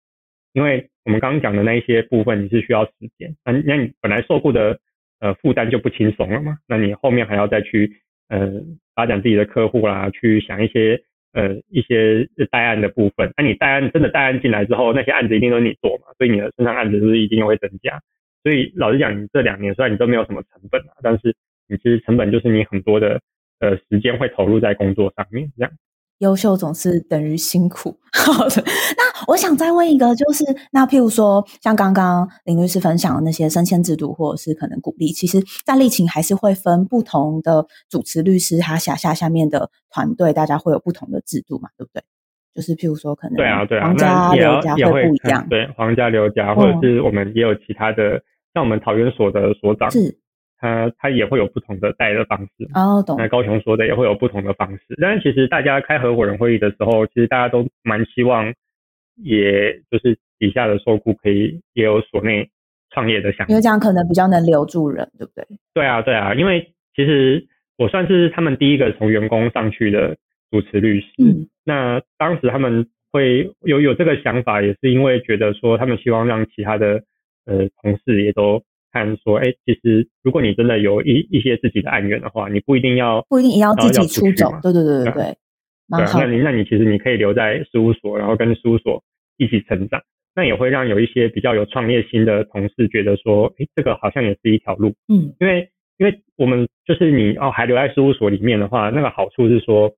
[0.52, 3.34] 因为我们刚刚讲的那一些部分，你是需要时间。
[3.44, 4.78] 那那你本来受雇的
[5.20, 6.58] 呃负担就不轻松了嘛？
[6.68, 7.90] 那你后面还要再去
[8.28, 8.52] 呃
[8.94, 11.02] 发展自己的客户啦，去想一些
[11.32, 13.32] 呃一些带案的部分。
[13.36, 16.12] 那你带案真的带案进来之后，那些案子一定都是你做嘛？
[16.18, 18.00] 所以你的身上案子是不是一定会增加？
[18.42, 21.34] 所以老实讲，你这两年虽然你都没有什么成本啊，但是
[21.68, 23.20] 你其实成本就是你很多的
[23.60, 25.72] 呃时间会投入在工作上面这样。
[26.18, 27.96] 优秀总是等于辛苦。
[28.12, 28.62] 好的，
[28.96, 42.02] 那我想再问一个，就是那譬如说，像刚刚林律师分享的那些升迁制度，或者是可能鼓励，其实，在立勤还是会分不同的主持律师，他辖下下面的团队，大家会有不同的制度嘛，对不对？
[42.54, 48.20] 就是譬如说，可能对啊，对啊，皇家、刘家会不一样，对，皇家、刘家，或者是我们也有其他的，
[48.54, 50.18] 像我们桃园所的所长是。
[50.58, 53.16] 他他也会有不同的待的方式哦，懂。
[53.16, 58.52] 那高雄说的也会有不同的方式，但是其实大家开合伙人会议的时候，其实大家都蛮希望，
[59.22, 62.50] 也就是底下的受雇可以也有所内
[62.90, 65.46] 创业的想法，因为这样可能比较能留住人，对不对？
[65.74, 70.16] 对啊，对啊，因为其实我算是他们第一个从员工上去的
[70.50, 77.02] 主持律师，嗯，那当时他们会有有这个想法，也是因为觉得说他们希望让其他的
[77.46, 78.60] 呃同事也都。
[78.98, 85.36] 看说，哎，其实如果你真的有一一些自己的案源的话，你不一定要不一定也要自己出走，对对对对对，
[85.86, 86.18] 蛮好。
[86.18, 89.02] 那你那你其实你可以留在事务所，然后跟事务所
[89.36, 90.02] 一起成长，
[90.34, 94.92] 那也会让有一些比较有创业心的同事觉得说，哎，这个好像也是一条路。
[95.08, 99.92] 嗯，因为因为我们就是你哦，还留在事务所里面的话，那个好处是说，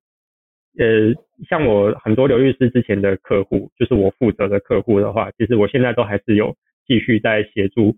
[0.77, 1.13] 呃，
[1.49, 6.55] 像我很多刘律师之前的客户，就是我负责的客户的话，其实我现在都还是有
[6.87, 7.95] 继续在协助。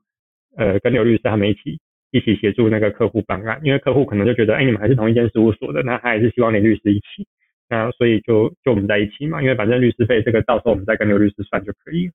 [0.58, 1.80] 呃，跟刘律师他们一起
[2.12, 7.26] 一起协助那个客户办案，因为客户可能就觉得，哎，你们还是同一间事务所的，那他还是希望连律师一起，
[7.70, 12.12] 那所以就就我们在一起嘛，因为反正律师费这个到时候我们再跟刘律师算就可以，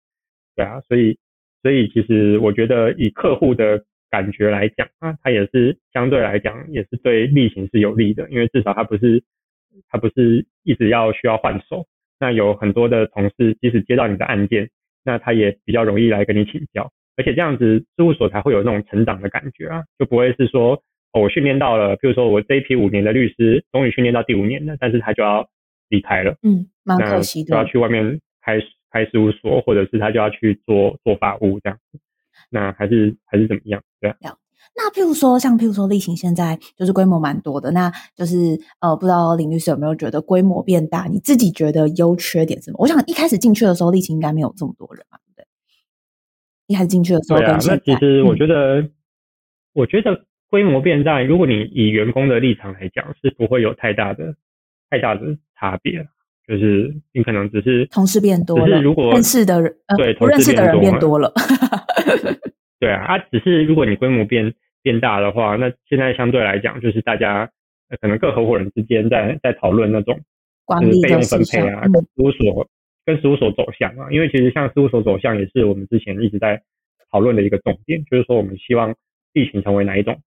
[0.55, 1.19] 对啊，所以
[1.63, 9.25] 所以其实我觉得以客户的感觉来讲啊，他也是相对来讲也是对例行是有利的，因为至少他不是
[9.89, 11.87] 他不是一直要需要换手，
[12.21, 14.71] 那有很多的同事即使接到你的案件，
[15.05, 16.93] 那他也比较容易来跟你请教。
[17.19, 20.81] 而且这样子，事务所才会有那种成长的感觉啊，就不会是说，
[21.13, 25.47] 我训练到了，比如说我这一批五年的律师，终于训练到第五年了，但是他就要
[25.89, 28.59] 离开了，嗯，蛮可惜的，就要去外面开
[28.91, 31.79] 开事务所，或者是他就要去做做法务这样，
[32.51, 33.83] 那还是还是怎么样？
[34.01, 34.17] 对啊。
[34.77, 41.07] 那譬如说，像譬如说，例行现在就是规模蛮多的，那就是呃，不知道林律师有没有觉得规模变大？
[41.11, 42.77] 你自己觉得优缺点什么？
[42.79, 45.19] 我想一开始进去的时候，例行应该没有这么多人嘛。
[46.69, 48.89] 一开始进去的时候，对啊，那其实我觉得，
[49.75, 54.35] 我觉得规模变大，如果你以员工的立场来讲，是不会有太大的、
[54.89, 56.07] 太大的差别。
[56.47, 61.31] 就是你可能只是同事变多了，如果认识的人，对，不认识的人变多了。
[62.81, 67.51] 对啊，啊，只是如果你规模变变大的话，那现在相对来讲，就是大家
[68.01, 70.19] 可能各合伙人之间在在讨论那种
[70.65, 72.67] 管理费用分配啊，事务所。
[73.09, 76.61] 跟事务所走向啊，因为其实像事务所走向也是我们之前一直在
[77.11, 78.95] 讨论的一个重点，就是说我们希望
[79.33, 80.21] 疫情成为哪一种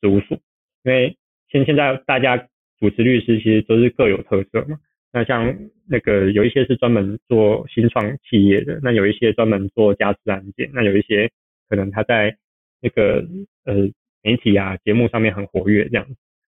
[0.00, 0.38] 事务所？
[0.84, 1.16] 因为
[1.48, 2.36] 现现在大家
[2.78, 4.78] 主持律师其实都是各有特色嘛。
[5.12, 5.52] 那像
[5.88, 11.28] 那个有一些是专门做新创企业的，那有一些专门做家事案件，那有一些
[11.68, 12.36] 可能他在
[12.80, 13.26] 那个
[13.64, 13.74] 呃
[14.22, 16.06] 媒体啊节目上面很活跃这样。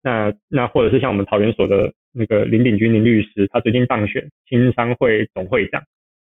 [0.02, 1.94] 那那或者是像我们桃园所的。
[2.12, 5.82] 那个林鼎军林律师，他最近当选青商会总会长，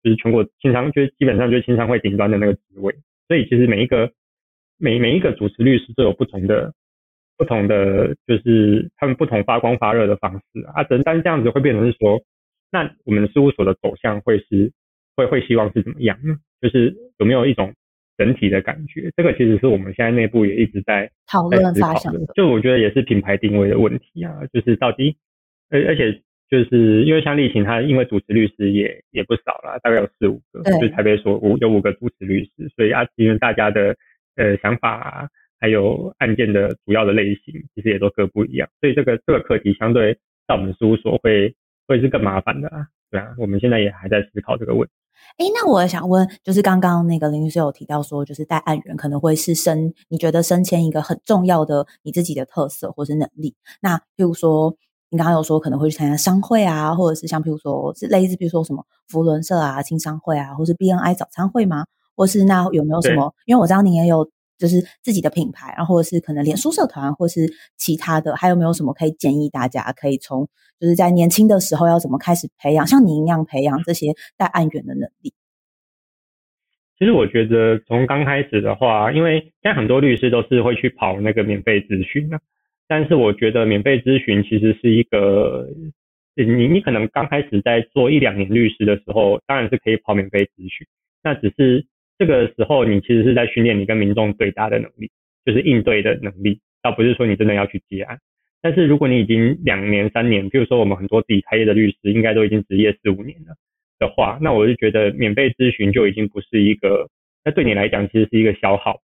[0.02, 2.94] 就是全国青商，就是基本上就是青商会顶端的那个职位。
[3.28, 4.10] 所以其实每一个
[4.78, 6.72] 每每一个主持律师都有不同的
[7.36, 10.82] 不同的，就是他们不同发光发热的方式啊。
[10.84, 12.22] 等但这样子会变成是说，
[12.72, 14.72] 那我们事务所的走向会是
[15.14, 16.36] 会会希望是怎么样呢？
[16.62, 17.74] 就是有没有一种
[18.16, 19.10] 整体的感觉？
[19.14, 22.20] 这个其实是我们现在内部也一直在讨论发想的。
[22.34, 25.16] 就我觉得也是品牌定位的问题啊，就是到底。
[25.70, 33.96] 而而且就是因为像立行，他因为主持律师也也不少了，大概有四五个，就台北所五有五个主持律师，所以啊，因为大家的
[34.36, 40.14] 呃想法还有案件的主要的类型，其实也都各不一样，所以这个这个课题相对
[40.46, 41.52] 在我们事务所会
[41.88, 44.92] 会是更麻烦的啊，对啊，我们现在也还在思考这个问题。
[45.38, 54.76] 哎，那我想问，就是刚刚那个林律师有提到说，就是带案源可能会是升，你觉得升迁一个很重要的你自己的特色或是能力，那譬如说。
[55.10, 61.86] 你刚刚有说可能会去参加商会啊，或者是像譬如说是类似，比如说什么福伦社啊、青商会啊，或是 BNI 早餐会吗？
[62.16, 63.34] 或是那有没有什么？
[63.44, 70.48] 因为我知道你也有就是自己的品牌，然后或者是可能脸书社团，或是其他的，还有没有什么可以建议大家可以从
[70.80, 75.32] 就是在年轻的时候要怎么开始培养，像你一样培养这些带案源的能力？
[76.98, 82.40] 其实我觉得从刚开始的话，因为现在很多律师都是会去跑那个免费咨询啊，
[82.88, 85.68] 但是我觉得免费咨询其实是一个，
[86.34, 90.86] 你你可能刚开始在做一两年律师的时候，当然是可以跑免费咨询，
[91.22, 91.84] 那只是
[92.18, 95.10] 这个时候你其实是在训练你跟民众对答的能力，
[95.44, 98.18] 就是应对的能力，倒不是说你真的要去接案。
[98.62, 103.54] 但是如果你已经两年三年，比如说我们很多自己开业的律师，应该都已经职业四五年了。
[103.98, 107.08] 的话，那我就觉得免费咨询就已经不是一个，
[107.42, 109.00] 那对你来讲其实是一个消耗，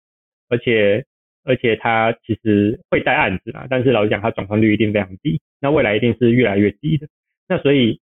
[0.49, 1.05] 而且
[1.49, 7.09] 而且它其实会带案子啊，但是老实讲，它转换率一定非常低，那未来一定是越来越低的。
[7.49, 8.01] 那所以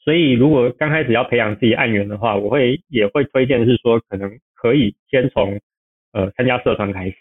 [0.00, 5.60] 所以如果刚开始要培养自己案源的话，我会也会推荐是说，可能可以先从
[6.12, 7.16] 呃参加社团开始。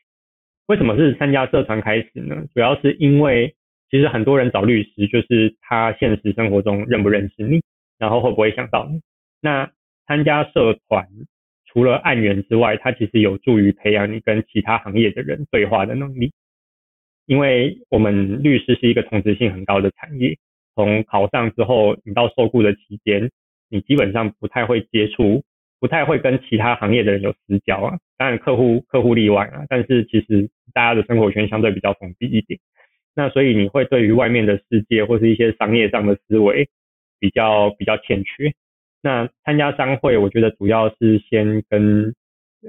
[0.66, 2.46] 为什么是参加社团开始呢？
[2.54, 3.56] 主要是因为
[3.92, 7.62] 其实很多人找律师，就是他现实生活中认不认识你。
[8.00, 9.00] 然后会不会想到你？
[9.40, 9.72] 那
[10.08, 11.08] 参加社团
[11.74, 16.32] 除了案源之外，它其实有助于培养你跟其他行业的人对话的能力。
[17.26, 20.38] 因为我们律师是一个同质性很高的产业，
[20.76, 23.32] 从考上之后，你到受雇的期间，
[23.70, 25.44] 你基本上不太会接触，
[25.80, 27.98] 不太会跟其他行业的人有私交啊。
[28.18, 32.60] 当然客户客户例外啊，但是其实大家的生活圈相对比较封闭一点。
[33.16, 36.70] 那所以你会对于外面的世界或是一些商业上的思维。
[37.20, 38.54] 比较比较欠缺。
[39.04, 42.16] 那参加商会，我觉得主要是先跟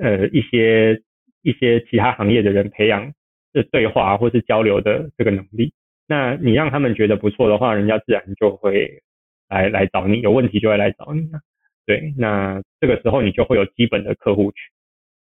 [0.02, 1.00] 呃一些
[1.42, 3.12] 一些其他行业的人培养
[3.52, 5.72] 这对话或是交流的这个能力。
[6.08, 9.00] 那你让他们觉得不错的话，人家自然就会
[9.48, 11.38] 来来找你，有问题就会来找你啊。
[11.86, 14.58] 对，那这个时候你就会有基本的客户群。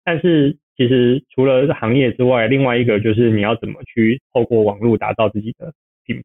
[0.04, 5.72] 但是其实除了行业之外，另外一个就是你要怎么去透过网络打造自己的
[6.04, 6.24] 品牌。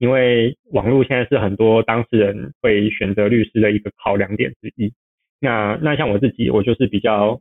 [0.00, 4.90] 因为网络现在是很多当事人会选择律师的一个考量点之一。
[5.38, 7.38] 那那像我自己，我就是比较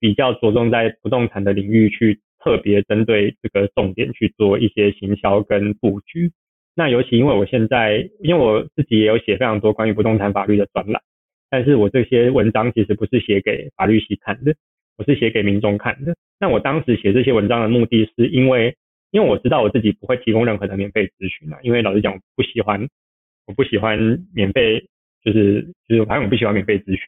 [0.00, 6.32] 比较着重在不动产的领域去特别针对这个重点去做一些行销跟布局。
[6.74, 11.00] 那尤其因为我现在，因为我自己也有写非常多关于不动产法律的专栏，
[11.48, 14.52] 但是我这些文章其实不是写给法律系看的，
[14.98, 16.16] 我是写给民众看的。
[16.40, 18.74] 那我当时写这些文章的目的是因为。
[19.14, 22.88] 因为我知道我自己不会提供任何的免费咨询啊，因为老实讲，我不喜欢，
[23.46, 23.96] 我不喜欢
[24.34, 24.88] 免费，
[25.22, 26.98] 就是就是反正我不喜欢免费咨询。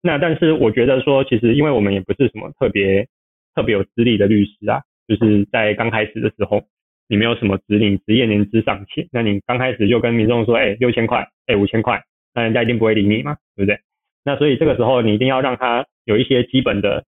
[0.00, 3.08] 那但是我觉得说，其实因为我们也不是什么特别
[3.56, 6.62] 特别有资历的律师啊，就是在刚开始的时候，
[7.08, 12.00] 你没有什么资历，职业年资尚浅，那你刚开始就跟民众说，哎，六千块，哎，五千块，
[12.34, 13.80] 那人家一定不会理你嘛，对不对？
[14.24, 17.04] 那所以这个时候你一定要让他有一些基本的。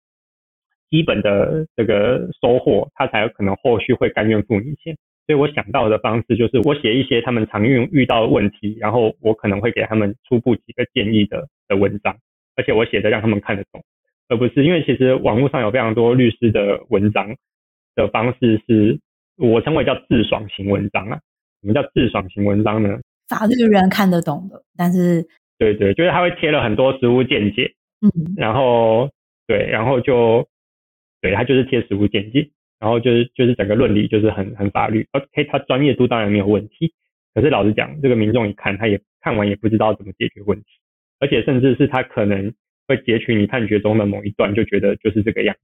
[0.90, 4.96] 基本的这个收获，他才有可能后续会甘愿付你钱。
[5.28, 12.18] 所以我想到的方式就是，我写一些他们常用遇到的问题，然后我可能会给他们初步几个建议的的文章，
[12.56, 13.84] 而且我写的让他们看得懂，
[14.28, 17.36] 而不是因为其实网络上有非常多律师的文章
[17.94, 19.00] 的方式是，
[19.38, 21.20] 我称为叫自爽型文章啊。
[21.62, 22.98] 什么叫自爽型文章呢？
[23.28, 25.24] 法律人看得懂的，但是
[25.60, 27.72] 对对，就是他会贴了很多实务见解，
[28.02, 29.08] 嗯，然后
[29.46, 30.49] 对，然后就。
[31.22, 36.94] 对他就是贴实物见解，然后就是就是整个论理就是很很法律，OK，他专业度当然没有问题，
[37.34, 40.66] 可是老实讲，这个民众一看，他也看完也不知道怎么解决问题，
[41.20, 42.54] 而且甚至是他可能
[42.88, 45.56] 会截取你判决中的某一段，就觉得就是这个样。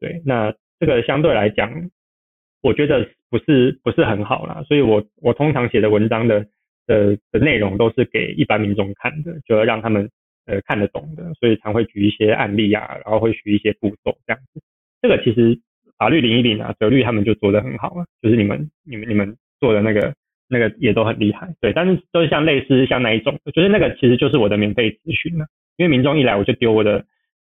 [0.00, 1.90] 对，那这个相对来讲，
[2.62, 6.44] 我觉得不是不是很好啦，所以我我通常写的文章的
[6.86, 10.10] 的的内容都是给一般民众看的，就要让他们
[10.46, 14.60] 呃看得懂的，所以常会举一些案例啊，然后会举一些步骤这样子。
[15.02, 15.58] 这个其实
[15.98, 20.14] 法律零一零啊，哲律他们就做的很好啊，就是你们、你们、你们做的那个、
[20.48, 21.72] 那个也都很厉害，对。
[21.72, 27.04] 但是都是像类似像那一种，就是那个其实就是我的免费咨询了，因为民众一来我就丢我的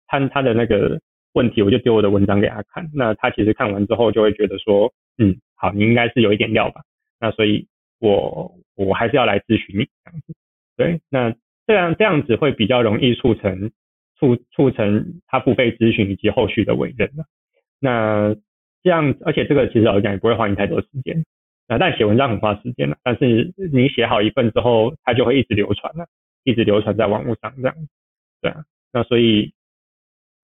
[0.06, 1.00] 他他的那个
[1.32, 6.82] 问题，我就丢我的文章给他看，那他其实看完之后就会觉得说，嗯，好，你应该是有一点料吧，
[7.20, 7.66] 那所以
[8.00, 10.34] 我我还是要来咨询你这样子，
[10.76, 11.34] 对，那
[11.66, 13.70] 这样这样子会比较容易促成
[14.18, 17.24] 促促成他付费咨询以及后续的委任了。
[17.80, 18.34] 那
[18.82, 21.24] 这样，而且这个其实老实讲也不会花你太多时间，
[21.68, 22.96] 啊，但写文章很花时间了。
[23.02, 26.06] 但是你写好一份之后，它就会一直流传了，
[26.44, 27.74] 一直流传在网络上这样。
[28.40, 29.52] 对啊，那所以，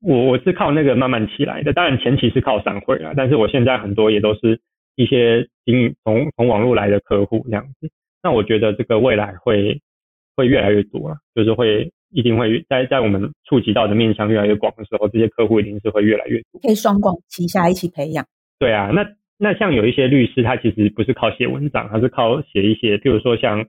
[0.01, 1.73] 我我是靠那个慢慢起来的。
[1.73, 4.61] 当然前期是靠散会啊，但是我现在很多也都是
[4.97, 7.91] 一些经营从从网络来的客户这样子。
[8.23, 9.81] 那我觉得这个未来会
[10.37, 11.93] 会越来越多啊，就是会。
[12.11, 18.27] 一定会在在我们触及到的面向越来越广的时候，这些客户一定是会越来越多，可以双管齐下一起培养。
[18.59, 19.07] 对啊，那
[19.39, 23.67] 那像有一些律师，他其实不是靠写文章，他是靠写一些，譬如说像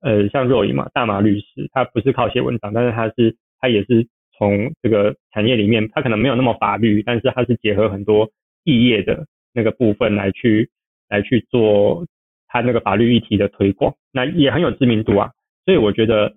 [0.00, 4.06] 呃像若隐嘛，大马律师，他不是靠写文章，但是他是他也是
[4.36, 8.30] 从这个产业里面，他可能没有那么法律，但是他是结合很多
[8.64, 10.70] 异业的那个部分来去
[11.08, 12.04] 来去做
[12.48, 15.30] 他那个法律议题的推广，那也很有知名度啊。
[15.64, 16.34] 所以我觉得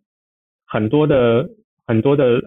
[0.70, 1.50] 很多的
[1.86, 2.40] 很多的，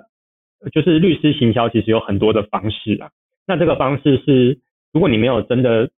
[0.72, 3.10] 就是律师行销其实有很多的方式啊。
[3.46, 4.58] 那这个方式是，
[4.92, 5.90] 如果你没有真的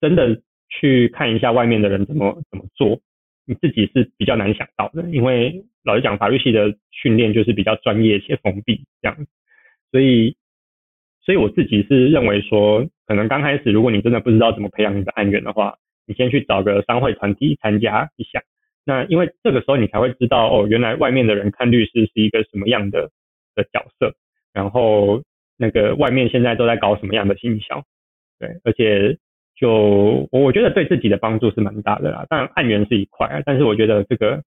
[0.00, 3.00] 真的去看一下外面的人怎么怎么做。
[3.46, 9.16] 你自己是比较难想到的，因为老实讲，法律系的训练就是比较专业且封闭这样，
[9.90, 10.36] 所以，
[11.24, 18.40] 所以我自己是认为说，可能刚开始如果你真的不知道怎么培养你的案源的话，你先去找个商会团体参加一下。
[18.90, 23.08] 那因为这个时候你才会知道，哦，原来外面的人看律师是一个什么样的
[23.54, 24.12] 的角色，
[24.52, 25.22] 然后
[25.56, 27.84] 那个外面现在都在搞什么样的营销，
[28.40, 29.16] 对，而且。
[29.60, 34.42] 就我我觉得对自己的帮助是蛮大的啦，当然案源是一块啊，但是我觉得这个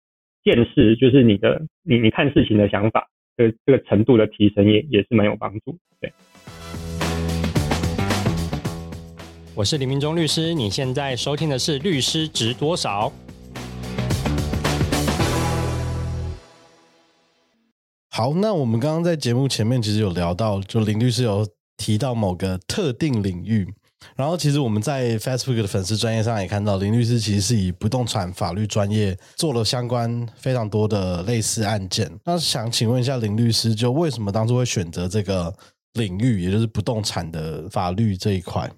[0.44, 5.76] 见识就是你的你你看事情的想法的这个程度的提升也也是蛮有帮助。
[6.00, 6.14] 对，
[9.56, 13.08] 我是李明忠律师，你现在收听的是《律师值多少》。
[18.10, 21.48] 好，那我们刚刚在节目前面其实有聊到，就林律师有
[21.78, 23.72] 提到某个特定领域。
[24.16, 32.10] 然后，其实我们在 Facebook 的粉丝专业上也看到，林律师其实是以不动产法律专业做了相关非常多的类似案件。
[32.24, 35.54] 那想请问一下林律师，就为什么当初会选择这个
[35.94, 38.72] 领域，也就是不动产的法律这一块？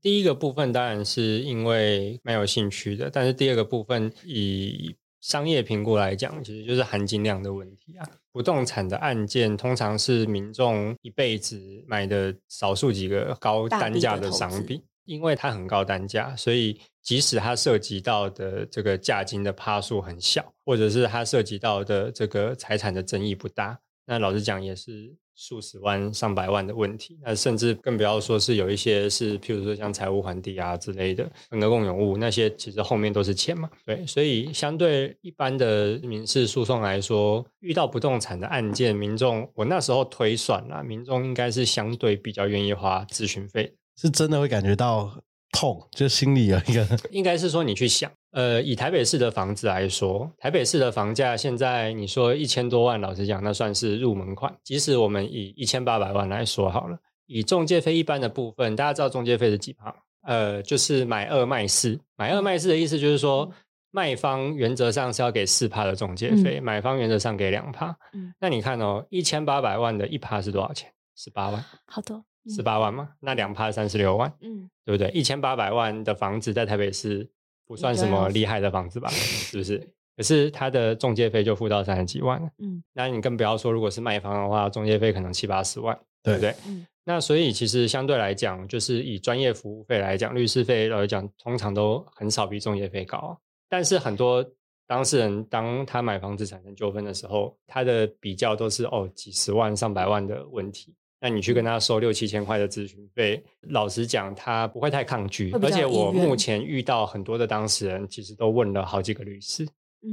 [0.00, 8.06] 第一个部分当然是因为蛮有兴趣的，但是第二个部分以商业评估来讲，其实就是含金量的问题啊。
[8.32, 23.76] 不动产的案件通常是民众一辈子买的少数几个高单价的商品，因为它很高单价，所以即使它涉及到的这个价金的趴数很小，或者是它涉及到的这个财产的争议不大，
[24.10, 25.16] 那老实讲也是。
[25.36, 33.66] 数十万、上百万的问题，那甚至更不要说是有一些是，譬如说像财务还地啊之类的，分割共有物那些，其实后面都是钱嘛。
[33.86, 45.22] 对，所以相对一般的民事诉讼来说，遇到不动产的案件，民众我那时候推算了，民众应该是相对比较愿意花咨询费，是真的会感觉到。
[45.52, 54.54] 痛，就心里有一个，应该是说你去想，呃，以台北市的房子来说，台北市的房价现在你说一千多万，老实讲，那算是入门款。
[54.62, 59.94] 即使我们以一千八百万来说好了，以中介费一般的部分，大家知道中介费是几趴？
[60.22, 63.50] 呃，就是买二卖四，买二卖四的意思就是说，
[63.90, 67.96] 卖方原则上是要给四趴的中介费，买方原则上给两趴。
[68.12, 70.92] 嗯，那你看哦，一千八百万的一趴是多少钱？
[71.16, 72.24] 十八万，好多。
[72.48, 75.10] 十八万嘛，那两趴三十六万，嗯，对不对？
[75.10, 77.28] 一千八百万的房子在台北市
[77.70, 79.08] 不算什么厉害的房子吧？
[79.14, 79.78] 是不是？
[80.16, 86.52] 可是他的中介费就付到三十几万了，嗯，那你更不要说，如果是卖方的话，中介费可能七八十万，对不对？
[86.66, 93.38] 嗯那所以其实相对来讲，就是以专业服务费来讲，律师费来讲，通常都很少比中介费高。
[93.68, 94.44] 但是很多
[94.86, 100.92] 当事人当他买房子产生纠纷的时候，他的比较都是哦几十万、上百万的问题。
[101.20, 105.52] 那你去跟他收六七千块的咨询费，老实讲，他不会太抗拒。
[105.52, 109.68] 而且我目前遇到很多的当事人，其实都问了好几个律师，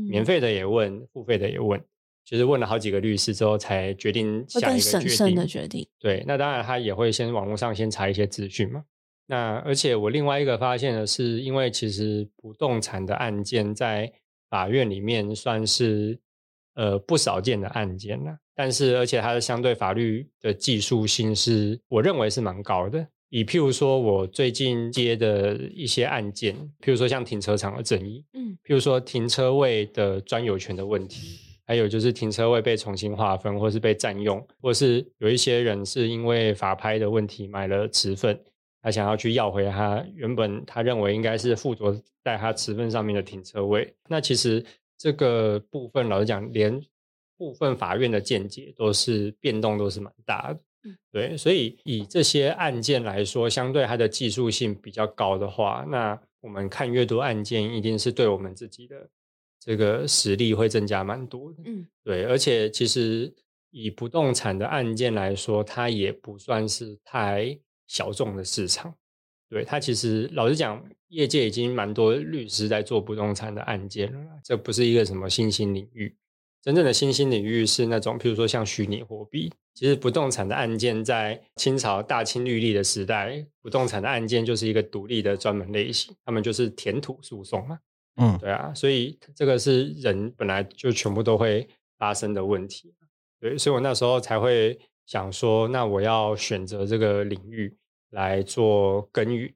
[0.10, 1.82] 免费的也问，付费的也问，
[2.26, 5.36] 其实问了好几个律师之后，才决定下一个决定。
[5.36, 5.88] 的决定。
[5.98, 8.84] 对，那当然他也会先网络上先查一些资讯嘛。
[9.28, 14.12] 那而且我另外一个发现的是，因为其实不动产的案件在
[14.50, 16.20] 法院里面算是
[16.78, 18.38] 呃不少见的案件了。
[18.56, 23.06] 但是，而且它的相对法律的技术性是，我认为是蛮高的。
[23.30, 38.40] 以譬如说，我最近接的一些案件，譬如说像停车场的争议，嗯，譬如说停车位的专有权的问题，还有就是停车位被重新划分，或是被占用，或是有一些人是因为法拍的问题买了持份，
[38.82, 43.94] 他想要去要回他原本他认为应该是附着在他持份上面的停车位。
[44.08, 44.66] 那其实
[44.98, 46.82] 这个部分，老实讲，连
[47.38, 50.60] 部分法院的见解都是变动都是蛮大的，
[51.12, 59.10] 对，所以以这些案件来说，相对它的技术性比较高的话，那我们看越多案件，一定是对我们自己的
[59.60, 63.32] 这个实力会增加蛮多的，嗯，对，而且其实
[63.70, 68.96] 以不动产的案件来说，它也不算是太小众的市场，
[69.50, 76.16] 对，他其实老实讲，业界已经蛮多律师在做不动产的案件了，这不是一个什么新兴领域。
[76.62, 79.52] 真正的新兴领域是那种，譬如说像虚拟货币。
[79.74, 87.78] 其实不动产的案件在清朝大清律例的时代，不动产的案件就是一个独立的专门类型，他们就是填土诉讼嘛。
[88.16, 91.68] 嗯，对啊，所以这个是人本来就全部都会
[92.00, 92.92] 发生的问题。
[93.40, 97.78] 对，所以我那时候才会想说，那我要选择这个领域
[98.12, 99.54] 来做耕耘。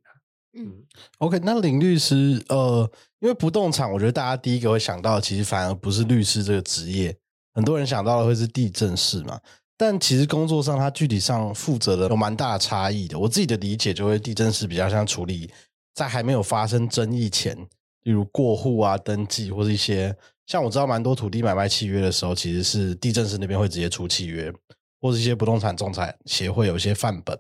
[0.54, 0.84] 嗯
[1.20, 2.90] ，OK，那林律师，呃，
[3.20, 7.16] 因为不动产，我觉得大家第一个会想到，其实反而不是律师这个职业，
[7.54, 9.40] 很多人想到的会是地震师嘛。
[9.78, 13.18] 但其实工作上，他具体上负责的有蛮大的差异的。
[13.18, 15.50] 我自己的理解，就会地震师比较像处理
[15.96, 17.58] 在还没有发生争议前，
[18.04, 24.54] 例如过户啊、登记或是一些，像我知道蛮多土地买卖契约的时候，其实是地震师那边会直接出契约，
[25.00, 27.40] 或是一些不动产仲裁协会有一些范本。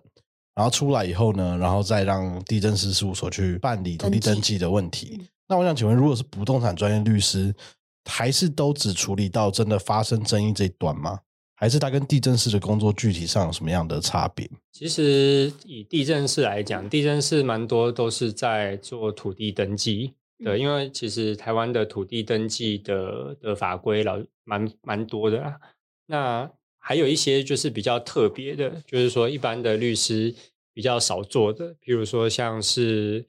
[0.55, 5.21] 然后出来以后呢，然后再让地震师事务所去办理土地登记的问题。
[5.47, 7.53] 那我想请问，如果是不动产专业律师，
[8.05, 11.19] 还是都只处理到真的发生争议这一段吗？
[11.55, 14.49] 还是他跟地震师的工作具体上有什么样的差别？
[14.71, 25.53] 其实以地震师来讲，地震师蛮多都是在做土地登记的，因为其实台湾的土地登记的的法规老蛮蛮多的啊。
[26.07, 26.49] 那
[26.83, 30.33] 还有一些就是比较特别的，就是说一般的律师
[30.73, 33.23] 比较少做的，比如说像是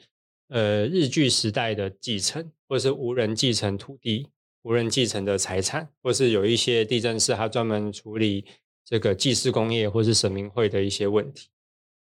[0.49, 4.29] 呃日据时代的继承，或是无人继承土地、
[4.63, 8.47] 无人继承的财产，或是有一些地震师他专门处理
[8.85, 11.49] 这个祭祀工业或是神明会的一些问题。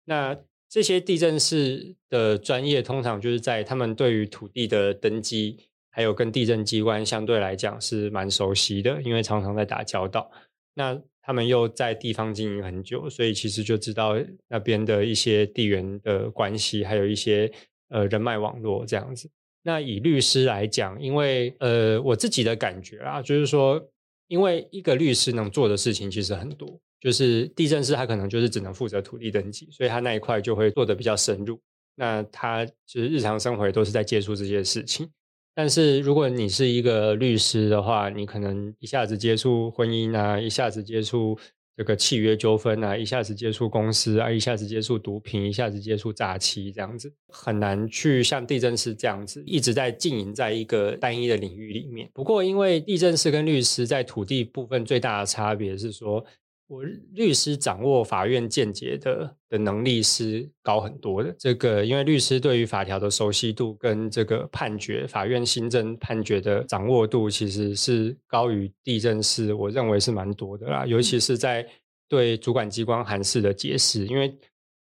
[0.06, 0.36] 那
[0.68, 5.58] 这些地震师的专业，通常就是在他们对于土地的登记，
[5.90, 10.30] 还有跟地震机关相对来讲是蛮熟悉的，因为常常在打交道。
[10.74, 14.16] 那他们又在地方经营很久，所以其实就知道
[14.48, 17.50] 那边的一些地缘的关系，还有一些
[17.88, 19.30] 呃人脉网络这样子。
[19.62, 23.80] 那以律师来讲，因为呃我自己的感觉啊，就是说，
[24.26, 31.60] 因为一个律师能做的事情其实很多，就是地震师他可能就是只能负责土地登记，所以他那一块就会做的比较深入。
[31.94, 35.08] 那他就是日常生活也都是在接触这些事情。
[35.54, 41.38] 但是如果你是一个律师的话，你可能一下子接触婚姻啊，一下子接触
[41.76, 52.08] 这个契约纠纷啊，一下子接触公司啊，一下子接触毒品，一下子接触诈欺，这样子很难去像地震师这样子一直在经营在一个单一的领域里面。
[52.14, 56.24] 不过，因为地震师跟律师在土地部分最大的差别是说。
[56.72, 61.30] 我律师掌握法院见解的的能力是高很多的。
[61.38, 69.52] 这个，因为律师对于法条的熟悉度跟这个判决、法院新政判决的掌握度，其实是高于地震师。
[69.52, 71.68] 我认为是蛮多的啦，尤其是在
[72.08, 74.34] 对主管机关函释的解释，因为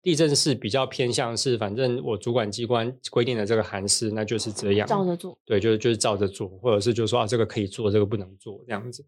[0.03, 5.35] 地震师比较偏向是，反正我主管机关规定的这个函释，那就是这样，照着做。
[5.45, 9.03] 对，就是就是照着做，或者是就说啊，这个可以做，这个不能做，这样子。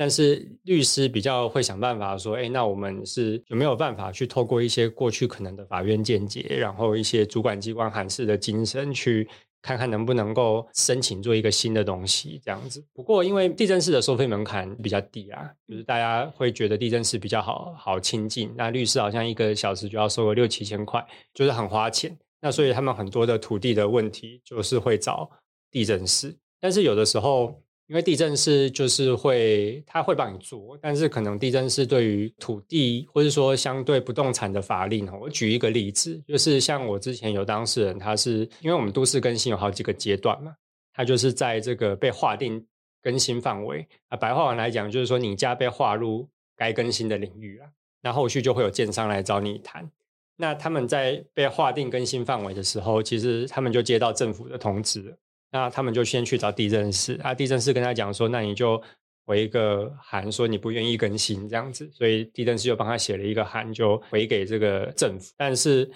[0.00, 9.28] 但是律师比较会想办法说，哎，那我们是有没有办法去透过一些过去可能的法院见解，然后一些主管机关函释的精神，去
[9.60, 12.80] 看看能不能够申请做一个新的东西这样子。
[12.94, 22.16] 不过因为地震室的收费门槛比较低啊，就是大家会觉得地震室比较好好亲近，那律师好像一个小时就要收个六七千块，就是很花钱。
[22.40, 25.28] 那所以他们很多的土地的问题就是会找
[25.72, 27.60] 地震室，但是有的时候。
[27.88, 40.54] 因为地震是就是会，他会帮你做，但是可能地震是对于土地或者说相对不动产的法令我举一个例子，就是像我之前有当事人，他是因为我们都市更新有好几个阶段嘛，
[40.92, 42.62] 他就是在这个被划定
[43.02, 47.68] 更新范围啊，白话文来讲就是说你家被划入该更新的领域啊，
[48.02, 49.90] 那后续就会有建商来找你谈。
[50.36, 55.16] 那他们在被划定更新范围的时候，其实他们就接到政府的通知。
[55.50, 58.80] 那他们就先去找地震室，啊，地震室跟他讲说，那你就
[59.24, 65.32] 回一个函，说你不愿意更新这样子，所以地震室就帮他写了一个函，就回给这个政府。
[65.36, 65.90] 但是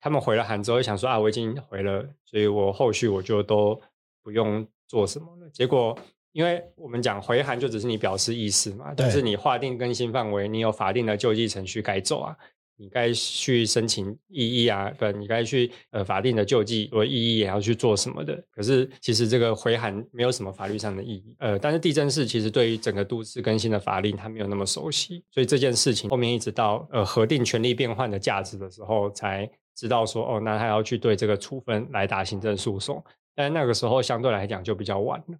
[0.00, 3.80] 他们回了函之后，想说啊，我已经回了，所以我后续我就都
[4.22, 5.48] 不用做什么了。
[5.50, 5.96] 结果，
[6.32, 12.36] 因为我们讲回函就只是你表示意思嘛，但是你划定更新范围，你有法定的救济程序该走啊。
[12.78, 18.42] 你该去申请异议啊，不，你该去呃法定的救济或异议也要去做什么的。
[18.50, 21.34] 可是其实这个回函没有什么法律上的意义。
[21.38, 33.02] 呃，但是地震室其实对于整个都市更新的法令，他没有那么熟悉，所以这件事情后面一直到呃核定权利变换的价值的时候，才知道说哦，那他要去对这个处分来打行政诉讼。
[33.34, 35.38] 但那个时候相对来讲就比较晚了，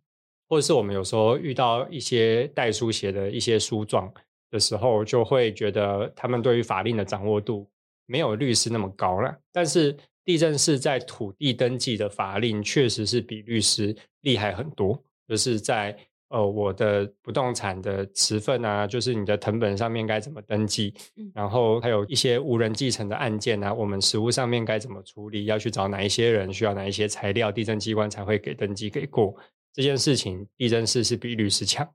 [0.49, 4.12] 或者是我们有时候遇到一些代书写的一些书状。
[4.51, 7.69] 的时候就会觉得他们对于法令的掌握度
[8.07, 15.97] 没有律师那么高了，但是地震是在土地登记的法令确实是比律师厉害很多，就是在
[16.29, 20.93] 呃我的不动产的持份啊，就是你的藤本上面该怎么登记，
[21.33, 29.35] 然后还有一些无人继承的案件啊，我们实物上面该怎么处理，要去找哪一些人，需要哪一些材料，地震机关才会给登记给过。
[29.73, 31.89] 这件事情，地震室是比律师强。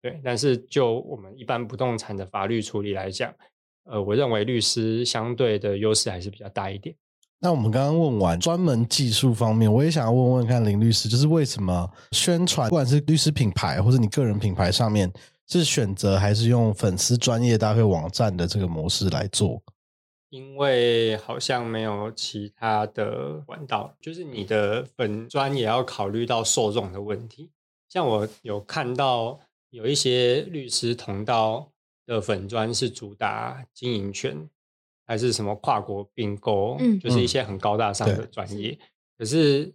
[0.00, 3.34] 对，但是就我们一般不动产的法律处理来讲，
[3.84, 6.94] 呃，我认为律师相对的优势还是比较大一点。
[7.40, 15.12] 那我们刚刚问完专门技术方面，我也想要问问看林律师，就是为什么宣传，不管是律师品牌或者你个人品牌上面，
[15.46, 19.62] 是选择还是用粉丝专业搭配网站的这个模式来做？
[20.30, 27.50] 因为好像没有其他的管道，就是你的粉专也要考虑到受众的问题。
[27.88, 29.40] 像我有看到
[29.70, 31.70] 有一些律师同道
[32.06, 34.48] 的粉砖是主打经营权。
[35.10, 38.78] 还是什么跨国并购，嗯，就是一些很高大上的专业。
[39.16, 39.72] 可是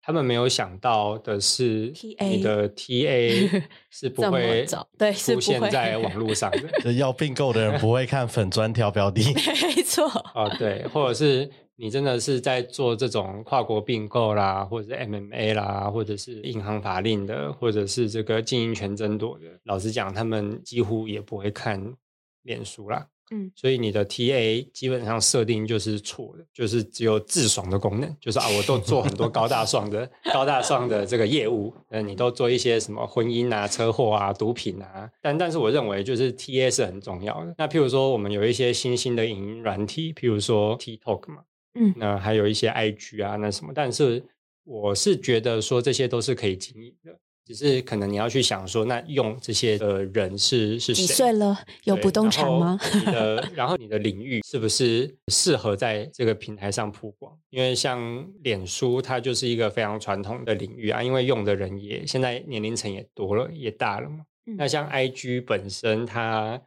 [0.00, 4.64] 他们没有想到的是，你的 TA 是不会
[4.96, 6.48] 对出现在网络上
[6.84, 6.92] 的。
[6.92, 9.24] 要并购的人不会看粉砖挑标的，
[9.74, 10.06] 没错。
[10.36, 19.44] 哦，对，或者是你真的是在做这种跨国并购啦，或者是 MMA 啦，或者是银行法令的，或者是这个经营权争夺的。
[19.64, 21.94] 老实讲，他们几乎也不会看
[22.42, 23.06] 脸书啦。
[23.32, 37.52] 嗯，所以你的 TA 基本上设定就是错的，就是只有自爽的功能，就是啊，我都做很多高大上的高大上的这个业务，呃，你都做一些什么婚姻啊、车祸啊、毒品啊，但但是我认为就是 TA 是很重要的。
[37.58, 41.42] 那譬如说我们有一些新兴的影音软体，譬如说 TikTok 嘛，
[41.76, 44.24] 嗯，那还有一些 IG 啊，那什么，但是
[44.64, 47.16] 我是觉得说这些都是可以经营的。
[47.46, 51.56] 只是可能你要去想说，那用这些的人是是几岁了？
[51.84, 52.76] 有不动产吗？
[52.92, 57.32] 你的， 然后你的领域是不是适合在这个平台上曝光？
[57.50, 64.24] 因为像脸书，它就是一个非常传统的领域啊，因为用的人也现在年龄层也多了，也大了嘛。
[64.58, 66.60] 那像 IG 本身，它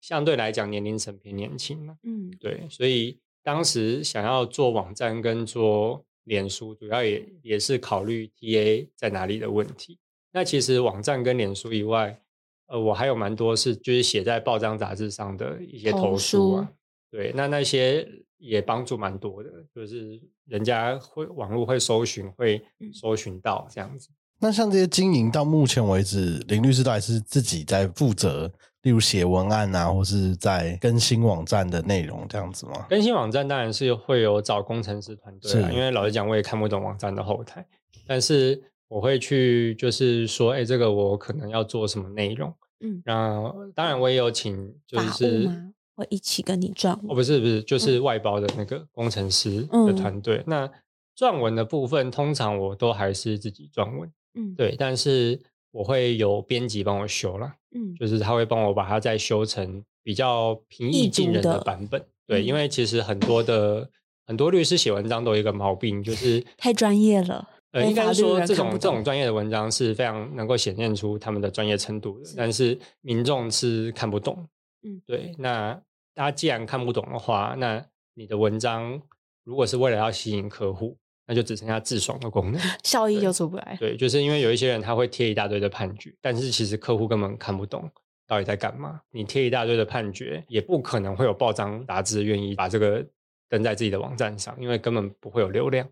[0.00, 1.96] 相对来讲年龄层偏年轻嘛。
[2.04, 9.98] 嗯，对，所以当时想要做网站跟做脸书，主要也也是考虑 TA 在哪里的问题。
[10.32, 12.18] 那其实网站跟脸书以外，
[12.66, 16.72] 呃，我还有蛮多是就是写在报章杂志上的一些投诉啊，
[17.10, 22.64] 对，那那些也帮助蛮多的，就是人家会网络会搜寻，会
[22.94, 24.08] 搜寻到这样子。
[24.38, 28.50] 那像这些经营到目前为止，林律师都还是自己在负责，
[28.82, 32.86] 例如写文案啊，或是在更新网站的内容这样子吗？
[32.88, 37.66] 更新网站当然是会有找工程师团队啊，因为老实讲，我也看不懂网站的后台，
[38.06, 38.62] 但是。
[38.92, 42.54] 我会去，就是说，哎，这个我可能要做什么内容？
[42.80, 45.48] 嗯，那当然我也有请，就是
[45.96, 46.92] 会一起跟你撰。
[47.08, 50.44] 哦，不是不是，就是外包的那个工程师的团队。
[50.46, 50.70] 那
[51.16, 54.12] 撰文的部分，通常我都还是自己撰文。
[54.34, 55.40] 嗯，对，但是
[55.72, 57.52] 我会有编辑帮我修了。
[57.74, 62.04] 嗯，就是他会帮我把它再修成比较平易近人的版本。
[62.26, 63.90] 对，因为其实很多的
[64.26, 67.48] 很多律师写文章都有一个毛病，就是 太专业了。
[67.72, 74.46] 呃，应该说这种这种专业的文章是非常能够显现出他们的专业程度的，但是民众是看不懂。
[74.82, 75.34] 嗯，对。
[75.38, 75.72] 那
[76.14, 77.82] 大家既然看不懂的话，那
[78.14, 79.00] 你的文章
[79.42, 80.98] 如果是为了要吸引客户，
[81.32, 83.74] 那就只剩下自爽的功能， 效益就出不来。
[83.80, 87.90] 对，就是因为有一些人他会贴一大堆的判决，但是其实客户根本看不懂
[88.28, 89.00] 到底在干嘛。
[89.10, 93.02] 你贴一大堆的判决，也不可能会有报章杂志愿意把这个
[93.48, 95.88] 登在自己的网站上，因为根本不会有流量。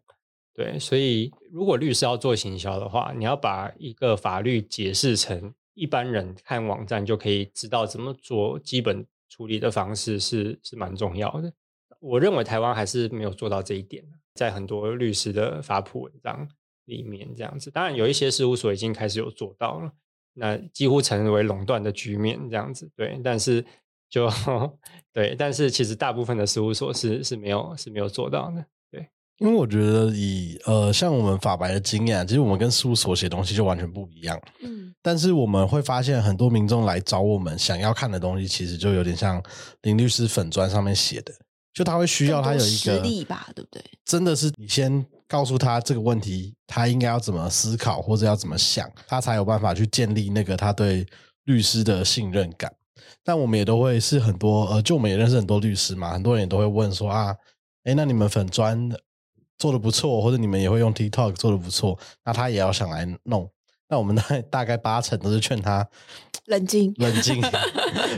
[0.55, 11.51] 对，所以如果律师要做行销的话，你要把一个法律解释成一般人看网站就可以知道怎么做，基本处理的方式是是蛮重要的。
[12.01, 14.03] 我认为台湾还是没有做到这一点，
[14.35, 16.49] 在很多律师的发布文章
[16.85, 17.71] 里面这样子。
[17.71, 19.91] 当然有一些事务所已经开始有做到了，
[20.35, 22.91] 那几乎成为垄断的局面这样子。
[22.97, 23.65] 对，但是
[24.09, 24.31] 就
[25.13, 28.65] 对，但是其实大部分的事务所是是没有是没有做到的。
[29.39, 34.39] 因为我觉得以呃像我们法白的经验，其实我们跟事务所写东西就完全不一样。
[34.61, 39.43] 嗯，但是我们会发现很多民众来找我们想要看的东西，其实就有点像
[39.81, 41.33] 林律师粉砖上面写的，
[41.73, 43.83] 就他会需要他有一个实力吧，对不对？
[44.05, 51.07] 真的是你先告诉他这个问题，他应该要怎么思考或者要怎么想，他才有办法去建立那个他对
[51.45, 52.73] 律师的信任感。
[53.25, 57.37] 但我们也都会是很多呃，就我们也认识很多律师嘛，很多人也都会问说啊，
[57.85, 58.91] 哎，那你们粉砖？
[59.59, 63.47] 做的不错，或者你们也会用 TikTok 做的不错，那他也要想来弄。
[63.91, 65.87] 那我们大大概八成都是劝他
[66.47, 67.43] 冷静，冷静，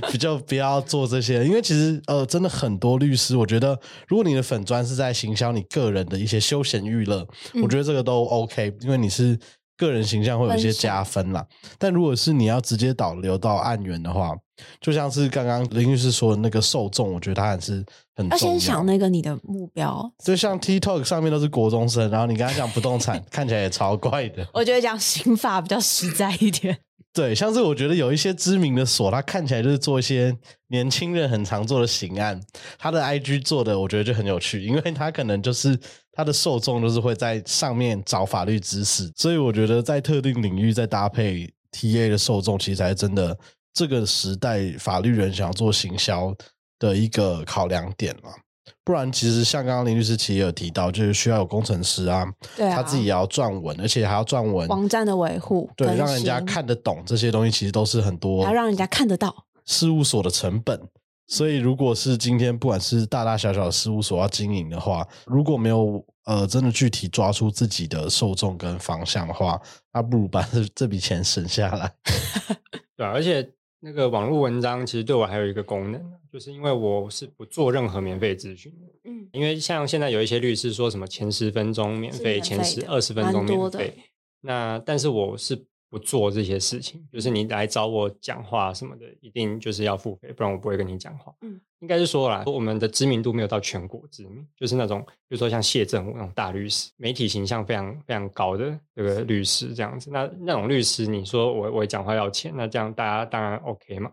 [0.13, 1.45] 比较不要做这些。
[1.45, 3.79] 因为其实呃，真的很多律师，我觉得
[4.09, 7.27] 如果你的粉砖是在行销你个人的一些休闲娱乐，
[7.63, 9.39] 我觉得这个都 OK，因为你是
[9.77, 11.45] 个人形象会有一些加分啦。
[11.79, 14.37] 但如果是你要直接导流到案源的话，
[14.81, 17.85] 就像是刚刚林律师说的那个受众，我觉得他还是
[18.15, 20.09] 很要先想那个你的目标。
[20.25, 24.47] 就像 TikTok 上面都是国中生，然后你跟他讲不动产， 看起来也超怪的。
[24.55, 26.79] 我觉得讲刑法比较实在一点。
[27.15, 30.35] 对，像是我觉得有一些知名的所，他看起来就是做一些
[30.69, 32.41] 年轻人很常做的刑案，
[32.79, 35.79] 他的 IG 做的我觉得就很有趣，因为他可能就是
[36.13, 43.39] 他的受众就是会在上面找法律知识，所以我觉得在特定领域再搭配 TA 的受众，其实才真的
[43.75, 46.35] 这个时代法律人想要做行销
[46.79, 48.31] 的一个考量点了。
[48.85, 59.47] 不然，其实像刚刚林律师其实也有提到，就是需要有工程师啊，对啊，他自己也要撰文，而且还要撰文，网站的维护，对，更让人家新，看得懂这些东西，其实都是很多还要让人家看得到。
[59.65, 60.81] 事务所的成本。
[61.29, 69.59] 所以，如果是今天不管是大大小小的事务所要经营的话，如果没有呃真的具体抓出自己的受众跟方向的话，
[69.95, 71.91] 那不如把这 这笔钱省下来。
[72.99, 73.49] 对啊、而且
[73.85, 76.01] 那个网络文章其实对我还有一个功能，
[76.33, 78.87] 就是因为我是不做任何免费咨询的。
[79.11, 83.93] 嗯，因为像现在有一些律师说什么前十分钟免费，免费前十的二十分钟免费，
[84.43, 91.35] 那但是我是不做这些事情，就是你来找我讲话什么的，一定就是要付费，不然我不会跟你讲话。
[91.43, 100.09] 嗯，应该是说啦，我们的知名度没有到全国知名，就是那种比如说像谢振武那种大律师，媒体形象非常非常高的这个律师这样子。
[100.11, 104.11] 那那种律师，你说我我讲话要钱，那这样大家当然 OK 嘛。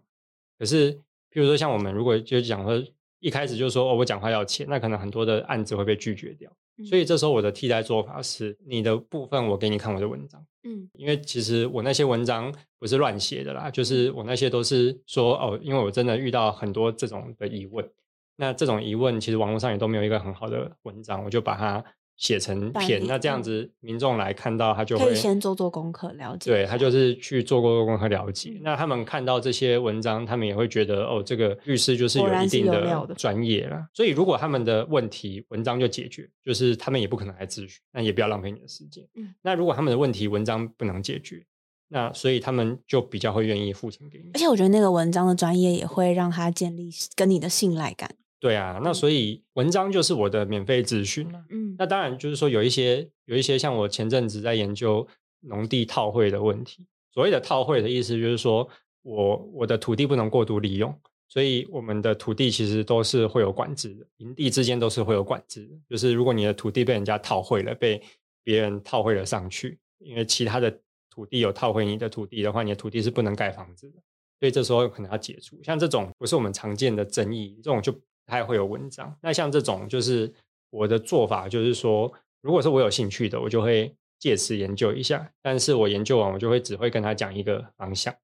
[0.58, 0.92] 可是，
[1.30, 2.84] 比如说像我们如果就讲说
[3.20, 6.52] 一开始就说哦我讲话要钱，那可能很多的案子会被拒绝掉。
[6.88, 10.90] 所以这时候我的替代做法是，你的部分我给你看我的文章，嗯。
[10.94, 17.86] 因为其实我那些文章不是乱写的啦，就是我那些都是说哦，因为我真的遇到很多这种的疑问，
[18.38, 21.84] 那这种疑问其实网络上也都没有一个很好的文章，我就把它
[22.20, 26.52] 写成片，那这样嗯子民众来看到他就可会以先做做功课，了解。
[26.52, 33.88] 对他就是去做过功课了解嗯，那他们看到这些文章，他们也会觉得哦，这个律师就是有一定的专业了。
[33.94, 39.02] 所以如果他们的问题文章就解决，就是他们也不可能来咨询，那也不要浪费你的时间。
[39.16, 41.46] 嗯那如果他们的问题文章不能解决，
[41.88, 44.38] 那所以他们就比较会愿意付钱给你而。
[44.38, 48.14] 且我觉得那个文章的专业也会让他建立跟你的信赖感。
[48.40, 51.44] 对啊，那所以文章就是我的免费咨询了。
[51.50, 55.06] 嗯那当然就是说有一些有一些像我前阵子在研究
[55.42, 56.86] 农地套会的问题。
[57.12, 58.68] 所谓的套会的意思就是说
[59.02, 60.94] 我我的土地不能过度利用，
[61.28, 65.76] 所以我们的土地其实都是会有管制的，营地之间都是会有管制的。
[65.90, 68.02] 就是如果你的土地被人家套会了，被
[68.44, 70.80] 别人套会了上去，因为其他的
[71.10, 74.02] 土地有套回你的土地的话，你的土地是不能盖房子的。
[74.40, 75.62] 所以这时候可能要解除。
[75.64, 79.14] 像这种不是我们常见的争议，这种就不太会有文章。
[79.22, 80.32] 那像这种就是
[80.70, 82.12] 我的做法，就是说，
[82.42, 85.30] 如果是我有兴趣的，我就会借此研究一下。
[85.42, 88.16] 但是我研究完，我就会只会跟他讲一个方向，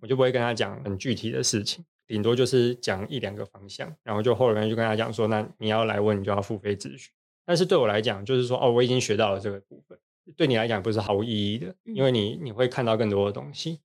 [0.00, 3.94] 我就不会跟他讲很具体的事情，顶多就是讲一两个方向。
[4.02, 7.12] 然后就后面就跟他讲说，那你要来问，你就要付费咨询。
[7.46, 9.98] 但是对我来讲，就是说，哦，我已经学到了这个部分，
[10.36, 13.80] 对你来讲不是毫无意义的，因为你你会看到更多的东西。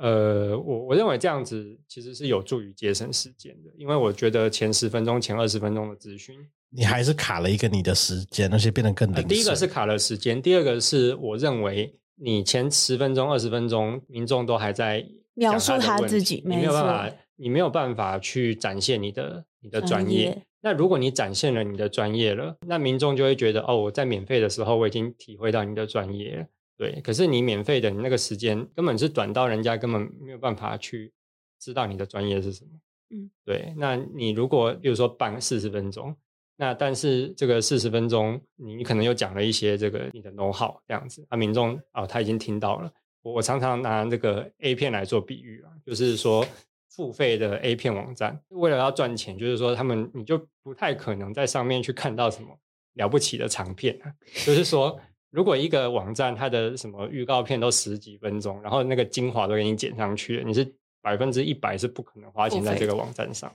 [0.00, 6.36] 嗯呃，我我认为这样子其实是有助于节省时间的，因为我觉得前十分钟、前二十分钟的资讯，
[6.70, 9.36] 你还是卡了一个你的时间，而且变得更呃，零碎。
[9.36, 20.08] 第一个是卡了时间，第二个是我认为你前十分钟、二十分钟，民众都还在描述他自己没有办法，你没有办法去展现你的你的专。
[20.08, 26.46] 业那如果你展现了你的专业了，那民众就会觉得哦，我在免费的时候我已经体会到你的专业了。
[26.78, 31.12] 对，可是你免费的，你那个时间根本是短到人家根本没有办法去
[31.58, 32.70] 知道你的专业是什么。
[33.10, 33.74] 嗯，对。
[33.76, 36.14] 那你如果比如说办四十分钟，
[36.56, 42.88] 那但是这个四十分钟，你可能又讲了一些这个你的 know how 这样子，啊，民众啊、他已经听到了。
[43.22, 46.46] 我我常常拿这个 A 片来做比喻啊，就是说
[46.90, 52.56] 付费的 A 片网站，为了要赚钱，就是说他们你就不太可能在上面去看到什么
[52.94, 54.14] 了不起的长片啊，
[54.46, 54.96] 就是说。
[55.30, 63.54] 如果一个网站它的什么预告片都十几分钟，然后那个精华都给你剪上去了，你是百分之一百是不可能花钱在这个网站上。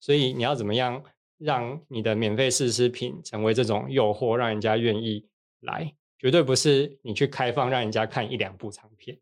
[0.00, 1.02] 所以你要怎么样
[1.38, 5.26] 让你的免费试吃品成为这种诱惑，让人家愿意
[5.60, 5.94] 来？
[6.18, 9.18] 绝对不是你去开放让人家看一两部长片，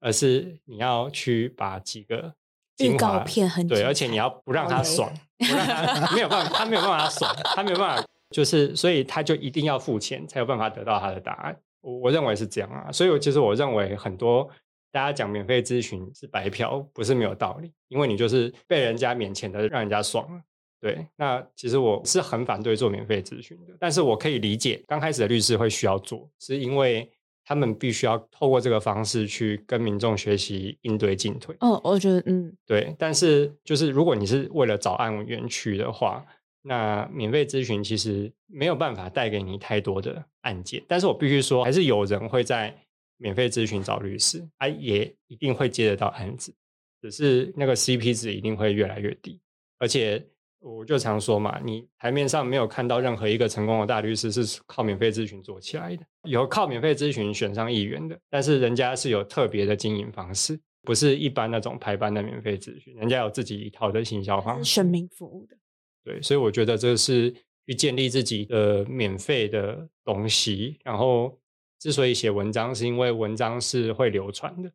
[0.00, 2.34] 而是你要去把几个
[2.78, 11.56] 预告精华对，片很对而且你要不让他爽，不让他没有办法，他没有办法爽，他没有办法，就是所以他就一定要付钱才有办法得到他的答案。
[11.80, 14.48] 我我认为是这样啊，所以我其实我认为很多
[14.92, 20.40] 大家讲免费咨询是白嫖，不是没有道理，因为你就是被人家免钱的，让人家爽了。
[20.80, 27.10] 对，那其实我是很反对做免费咨询的，但是我可以理解刚开始的律师会需要做，是因为
[27.44, 31.54] 他们必须要透过这个方式去跟民众学习应对进退。
[31.60, 36.24] 哦，我觉得嗯，对，但是就是如果你是为了找案源去的话，
[36.62, 40.82] 那免费咨询其实没有办法带给你太多的案件。
[40.86, 42.76] 但是我必须说，还是有人会在
[43.16, 46.54] 免费咨询找律师，他也一定会接得到案子，
[47.00, 49.40] 只是那个 CP 值一定会越来越低。
[49.78, 50.22] 而且
[50.58, 65.56] 我就常说嘛，你台面上没有看到任何一个成功的大律师是靠免费咨询做起来的，有靠免费咨询选上议员的，但是人家是有特别的经营方式，不是一般那种排班的免费咨询，人家有自己一套的行销方式，选民服务的。
[66.04, 67.34] 对，所以我觉得这是
[67.66, 70.78] 去建立自己的免费的东西。
[70.82, 71.38] 然后，
[71.78, 74.72] 之所以写文章，是因为文章是会流传的。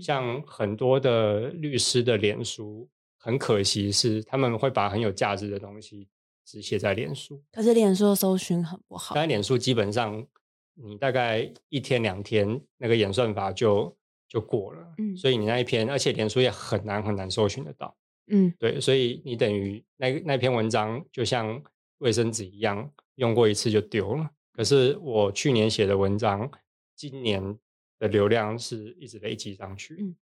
[0.00, 6.08] 像很多的律师的脸书，很可惜是他们会把很有价值的东西
[6.44, 7.40] 只写在脸书。
[7.52, 9.14] 可是脸书的搜寻很不好。
[9.14, 10.26] 但脸书基本上，
[10.74, 13.96] 你大概一天两天，那个演算法就
[14.28, 14.94] 就过了。
[14.98, 17.94] 嗯，所以你那一篇，而且脸书也很难很难搜寻得到。
[18.28, 21.62] 嗯，对，所以你等于那那篇文章就像
[21.98, 24.30] 卫生纸一样，用过一次就丢了。
[24.52, 26.50] 可是我去年写的文章，
[26.96, 27.58] 今年
[27.98, 29.96] 的流量是一直累积上去。
[29.98, 30.16] 嗯，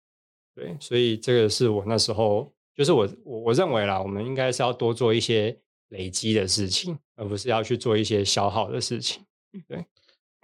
[0.55, 5.57] 对，所以这个是我那时候，就是我我我认为啦，我们应该是要多做一些
[5.89, 9.23] 累积的事情，而不是要去做一些消耗的事情。
[9.67, 9.85] 对。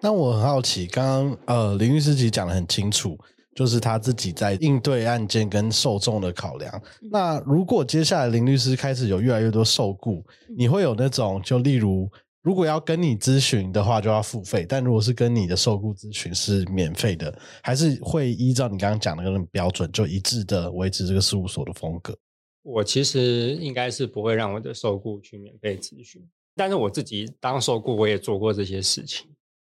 [0.01, 3.17] 那我很好奇，刚刚呃林律师其实讲的很清楚。
[3.55, 6.81] 就是他自己在应对案件跟受众的考量。
[7.09, 10.23] 那如果接下来林律师开始有越来越多受雇，
[10.55, 12.07] 你会有那种就例如，
[12.41, 17.33] 如果要跟你咨询的话就要付费，但如果是跟你的受雇咨询是免费的，
[17.63, 22.13] 还是会依照你刚刚讲的那种标准，就一致的维持这个事务所的风格？
[22.61, 26.21] 我其实应该是不会让我的受雇去免费咨询，
[26.55, 29.27] 但是我自己当受雇，我也做过这些事情。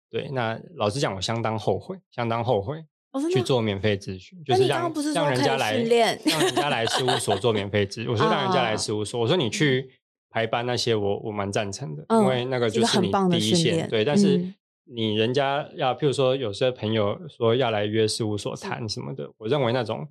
[0.10, 2.84] 对，那老实讲，我相当后悔，相当后悔。
[3.32, 8.10] 去做免费咨询，就是让让人家来让人家来事务所做免费咨。
[8.10, 9.90] 我说让人家来 事务所，我说你去
[10.30, 13.90] 排班那些，我我蛮赞成的，因为那个就是你第一线。
[13.90, 14.54] 对，但是
[14.86, 20.08] 你人家要，譬如说有些朋友说要来约事务所谈什么的，我认为那种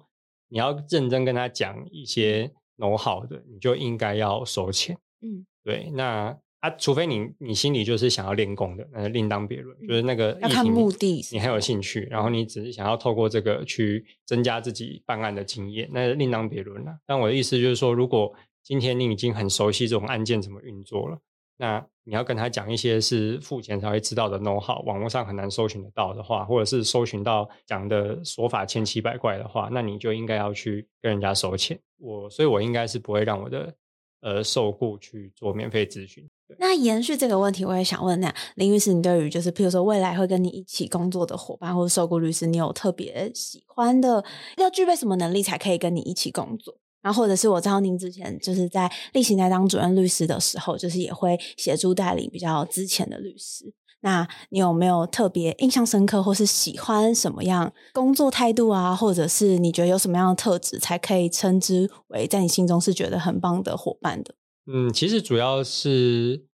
[0.49, 4.97] 你要认真跟他讲一些 know 好的，你就应该要收钱。
[5.23, 6.37] 嗯，对，那。
[6.61, 9.79] 啊，除非你你心里就是想要练功的，那另当别论。
[9.87, 16.99] 就是那个要看目的，你很有兴趣，然后你只是想要透过这个去增加自己办案的经验，那另当别论了。
[17.07, 18.33] 但我的意思就是说，如果
[18.63, 21.19] 今天你已经很熟悉这种案件怎么运作了，
[21.59, 31.79] 那你要跟他讲一些是付钱才会知道的 know how，网络上很难搜寻得到的话，或者是搜寻到讲的说法千奇百怪的话，那你就应该要去跟人家收钱。
[31.99, 33.75] 我所以，我应该是不会让我的
[34.21, 36.29] 呃受雇去做免费咨询。
[36.59, 44.25] 那延续这个问题，我也想问，那林律师，你对于就是，譬如说未来会跟你一起工作的伙伴或者受雇律师，你有特别喜欢的，
[44.57, 46.75] 要具备什么能力才可以跟你一起工作？
[47.03, 53.73] 然后或者是我知道您之前就是在例行在当主任律师的时候，就是也会协助带领比较之前的律师。
[54.01, 58.95] 那你有没有特别印象深刻，或是喜欢什么样工作态度啊？
[58.95, 64.35] 或者是你觉得有什么样的特质，才可以称之为在你心中是觉得很棒的伙伴的？
[64.69, 66.45] 嗯，其实主要是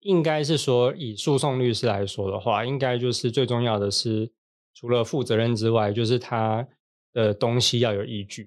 [0.00, 4.32] 应该是说，以诉讼律师来说的话，应该就是最重要的是，
[4.74, 6.66] 除了负责任之外，就是他
[7.12, 8.44] 的东西要有依据，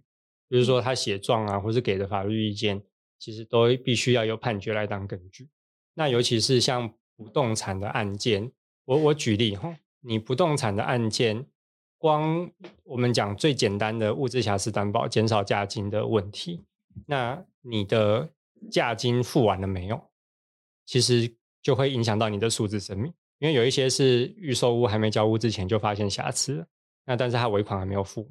[0.49, 2.81] 比如说他写状啊，或是给的法律意见，
[3.19, 5.47] 其实都必须要有判决来当根据。
[5.93, 8.51] 那尤其是像不动产的案件，
[8.85, 11.45] 我我举例哈，你不动产的案件，
[11.99, 12.51] 光
[12.83, 16.63] 我们讲最简单的物质瑕疵担保、减少价金的问题，
[17.05, 18.31] 那你的。
[18.71, 20.01] 价金付完了没有？
[20.85, 21.29] 其实
[21.61, 26.65] 就会影响到你的数字生命，因为有一些是预售屋还没交屋之前就发现瑕疵了，
[27.05, 28.25] 那但是他尾款还没有付，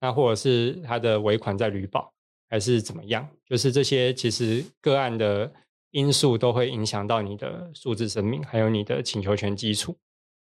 [0.00, 2.12] 那或者是他的尾款在旅保
[2.50, 3.26] 还是怎么样？
[3.46, 5.50] 就是这些其实个案的
[5.92, 9.96] 因素都会影响到你的数字生命，还有你的请求权基础。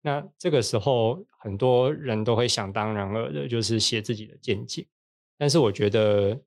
[0.01, 4.86] 那这个时候很多人都会想当然了的，就是写自己的见解，
[5.38, 6.38] 但是我觉得。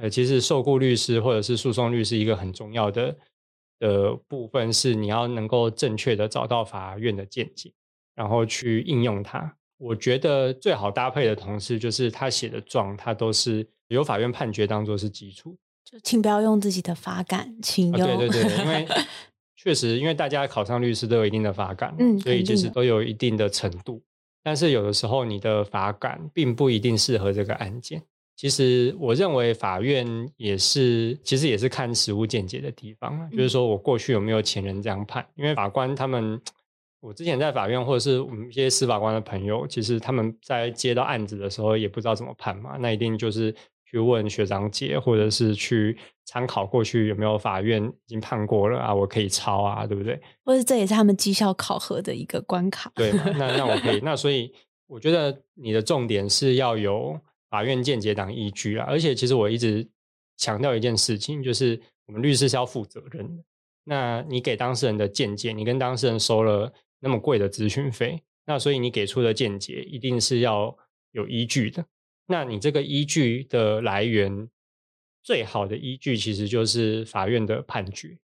[0.00, 3.16] 呃，其实受雇律师或者是诉讼律师一个很重要的
[3.78, 7.72] 的部分是，你要能够正确的找到法院的见解，
[8.14, 9.56] 然后去应用它。
[9.76, 15.56] 我觉得最好搭配的同事就是他写的状，他都是由法院判决当做是基础。
[15.84, 18.18] 就请不要用自己的法感，请用。
[18.18, 18.86] 对对对，因为
[19.56, 24.02] 确实，因为大家考上律师都有一定的法感，嗯，所以其实都有一定的程度。
[24.42, 28.02] 但是有的时候，你的法感并不一定适合这个案件。
[28.36, 30.06] 其实我认为法院
[30.36, 33.30] 也是，其实也是看实务见解的地方。
[33.30, 35.24] 就是说我过去有没有前人这样判？
[35.36, 36.40] 因为法官他们，
[37.00, 42.76] 我之前在法院或者是我们一些司法官的朋友，其实他们在接到案子的时候也不知道怎么判嘛。
[42.78, 43.54] 那一定就是
[43.84, 50.20] 去问学长姐，或者是去参考过去有没有法院已经判过了啊，我可以抄啊，对不对？
[50.44, 52.90] 或者这也是他们绩效考核的一个关卡。
[52.96, 54.00] 对，那那我可以。
[54.04, 54.52] 那所以。
[54.86, 57.18] 我觉得你的重点是要有
[57.54, 59.88] 法院见解当依据啊，而且其实我一直
[60.36, 63.44] 强调一件事情，就是我们律师是要负责任的。
[63.84, 70.76] 那你给当事人的见解，你跟当事人收了那么贵的咨询费，那所以你给出的见解一定是要
[71.12, 71.86] 有依据的。
[72.26, 74.50] 那你这个依据的来源，
[75.22, 78.18] 最好的依据其实就是法院的判决。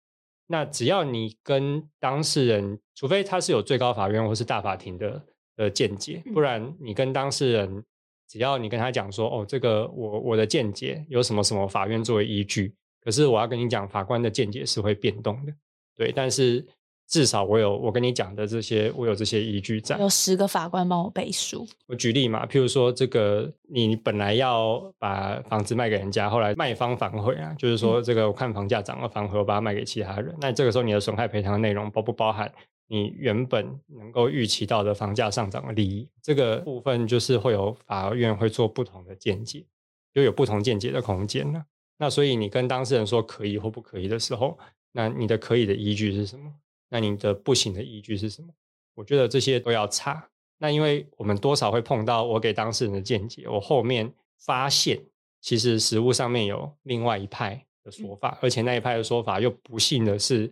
[0.46, 5.22] 那只要你跟当事人，除非他是有最高法院或是大法庭的
[5.54, 7.84] 的见解，不然你跟当事人，
[8.28, 15.52] 只要你跟他讲说，哦，这个我我的见解有什么什么法院作为依据，可是我要跟你讲，法官的见解是会变动的，
[15.96, 16.64] 对，但是。
[17.08, 19.98] 至少我有我跟你讲的这些，我有这些依据在。
[19.98, 21.66] 有十个法官帮我背书。
[21.86, 30.36] 我举例嘛，譬如说这个，你本来要把房子卖给人家，后来卖方反悔啊，就是说这个我看房价涨了反悔，我把它卖给其他人。
[30.38, 32.52] 那这个时候你的损害赔偿的内容包不包含
[32.88, 36.06] 你原本能够预期到的房价上涨的利益？
[36.22, 39.64] 这个部分就是会有法院会做不同的见解，
[40.12, 41.64] 就有不同见解的空间了。
[41.96, 44.58] 那所以你跟当事人说可以或不可以的时候，
[44.92, 46.52] 那你的可以的依据是什么？
[46.88, 48.48] 那你的不行的依据是什么？
[48.94, 50.28] 我觉得这些都要查。
[50.58, 55.00] 那因为我们多少会碰到我给当事人的见解，我后面发现
[55.40, 60.50] 其实实物上面有另外一派的说法，而且那一派的说法又不幸的是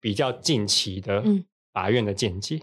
[0.00, 1.22] 比较近期的
[1.72, 2.60] 法院的见解。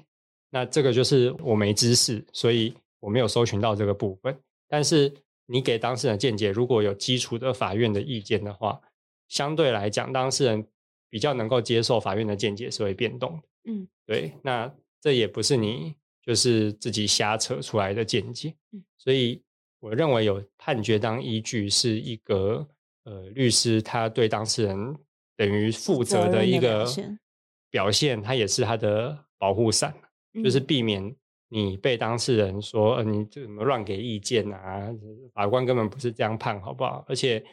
[0.50, 4.36] 那这个就是我没知识，所以我没有搜寻到这个部分。
[4.68, 5.14] 但是
[5.46, 8.82] 你给当事人见解，如果有基础的法院的意见的话，
[9.28, 10.66] 相对来讲，当事人。
[11.12, 15.94] 比较能够接受法院的见解是会变动的，嗯，对，那这也不是你
[16.26, 19.44] 就是自己瞎扯出来的见解，嗯，所以
[19.82, 22.66] 我认为有判决当依据是一个
[23.04, 24.96] 呃律师他对当事人
[25.36, 26.88] 等于负责的一个
[27.70, 29.94] 表现，他也是他的保护伞，
[30.42, 31.14] 就是避免
[31.50, 34.90] 你被当事人说呃你这怎么乱给意见啊，
[35.34, 37.04] 法官根本不是这样判，好不好？
[37.10, 37.44] 而且。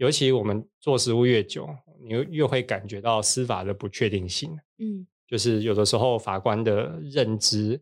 [0.00, 1.68] 尤其我们做实务越久，
[2.00, 4.56] 你越会感觉到司法的不确定性。
[4.78, 7.80] 嗯，就是有的时候法官的认知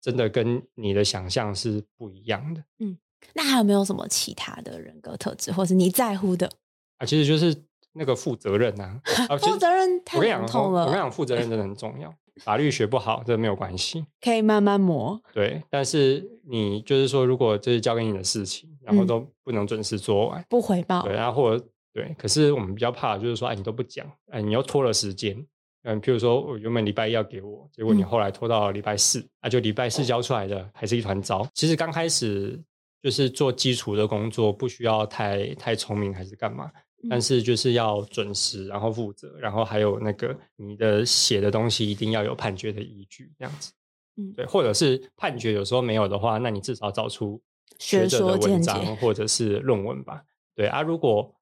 [0.00, 2.62] 真的跟你的想象是不一样的。
[2.78, 2.96] 嗯，
[3.34, 6.50] 那还有没有什么其他的人格特质，或是你在乎的？
[6.98, 7.54] 啊，其实就是
[7.92, 9.00] 那个负责任呐。
[9.40, 10.82] 负责任太痛了。
[10.82, 12.14] 我跟你讲，负责任真的很重要。
[12.40, 15.20] 法律学不好，这没有关系，可以慢慢磨。
[15.34, 21.62] 对，但是你就是说，如果这是交给你的事情，然后都不能准时做完，不回报，对，然后或者
[21.92, 25.36] 对，可是我们比较怕就是说，哎，你都不讲，哎，你又拖了时间，
[25.82, 31.48] 嗯，譬如说我原本礼拜一要给我，结果你后来拖到礼拜四，啊就礼拜四交出来的还是一团糟。
[31.54, 32.60] 其实刚开始
[33.02, 36.70] 就是做基础的工作，不需要太太聪明还是干嘛。
[37.08, 43.72] 但是就是要准时，然后负责，然后还有那个你的写的东西一定要有判决的依据，这样子，
[44.18, 47.40] 嗯，对，或者是判决有时候没有的话，那你至少找出
[47.78, 50.22] 学者的文章或者是论文吧，
[50.54, 51.34] 对啊，如果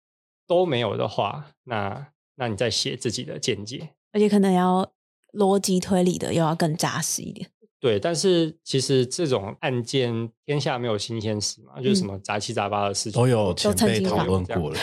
[0.48, 4.90] 都没有的话，那那你再写自己的见解，而且可能要
[5.34, 7.48] 逻辑推理的又要更扎实一点。
[7.80, 14.76] 对，但是其实这种案件天下没有新鲜事嘛，就是什么杂七杂八的事情都有前辈讨论过了，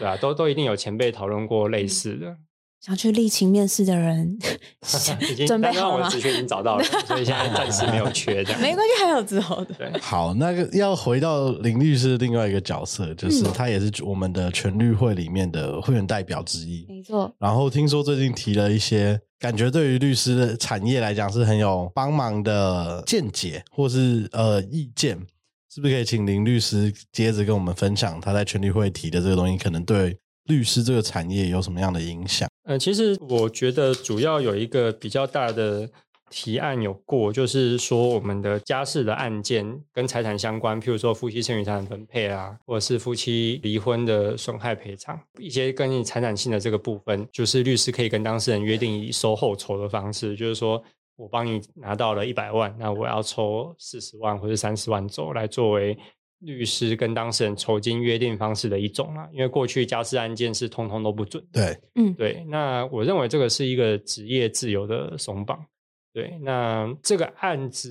[0.00, 2.36] 对啊，都都一定有前辈讨论过类似的。
[2.80, 4.38] 想去立情面试的人，
[5.30, 8.56] 已经准备好了，职缺已经找到了，所以现在暂时没有缺的。
[8.62, 9.74] 没关系，还有之后的。
[9.74, 16.86] 对，好，那个要回到林律师另外一个角色，就是他也是我们的全律会里面的会员代表之一。
[16.88, 17.30] 没错。
[17.38, 25.18] 然后听说最近提了一些，感觉对于律师的产业来讲是很有帮忙的见解，或是呃意见，
[25.74, 30.16] 是不是可以请林律师接着跟我们分享他在全律会提的这个东西，可能对
[30.48, 32.48] 律师这个产业有什么样的影响？
[32.64, 35.88] 嗯，其实我觉得主要有一个比较大的
[36.30, 50.82] 提案有过，就是说我们的家事的案件跟财产相关，譬如说夫妻剩余财产分配啊，或者是夫妻离婚的损害赔偿，一些跟你财产性的这个部分，就是律师可以跟当事人约定以收后酬的方式，就是说
[51.16, 55.96] 我帮你拿到了一百万，那我要抽四十万或者三十万走来作为。
[56.40, 61.44] 律师跟当事人酬金约定方式的一种啦，因为过去家事案件是通通都不准。
[61.52, 62.44] 对，嗯，对。
[62.48, 65.58] 那我认为这个是一个职业自由的松绑。
[66.12, 67.90] 对，那这个案子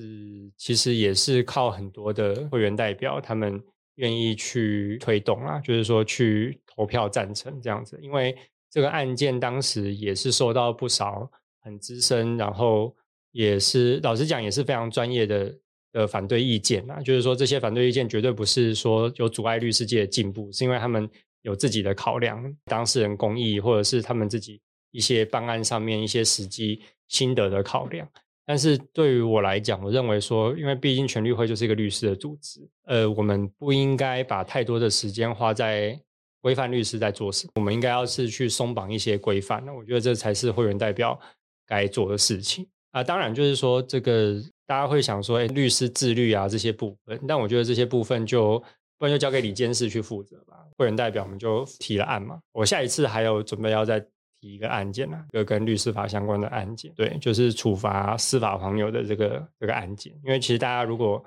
[0.56, 3.62] 其实也是靠很多的会员代表，他们
[3.96, 7.98] 愿意去推动啊，就是说去投票赞成这样子。
[8.02, 8.34] 因为
[8.70, 11.30] 这个案件当时也是受到不少
[11.60, 12.94] 很资深，然后
[13.32, 15.54] 也是老实讲也是非常专业的。
[15.92, 21.08] 的反对意见啊，就是说这些反对意见绝对不是说有阻碍律师界的进步，是因为他们
[21.42, 24.60] 有自己的考量，当事人公益或者是他们自己
[24.90, 28.08] 一些办案上面一些实际心得的考量。
[28.44, 36.00] 但是对于我来讲，我认为说，因为毕竟全律会就是一个律师的组织，呃，我们不应该把太多的时间花在
[36.40, 39.62] 规范律师在做什么，我们应该要是去松绑一些规范。
[39.66, 41.20] 那我觉得这才是会员代表
[41.66, 43.02] 该做的事情啊。
[43.02, 48.58] 当然，就是说这个大家会想说，哎，律师自律啊这些部分，但我觉得这些部分就
[48.98, 50.64] 不然就交给李监事去负责吧。
[50.76, 54.04] 会员代表我们就提了案嘛，我下一次还有准备要再。
[54.40, 60.12] 提一个案件呢，一个跟律师法相关的案件，对，就是处罚司法黄牛的这个这个案件。
[60.22, 61.20] 因为其实大家如果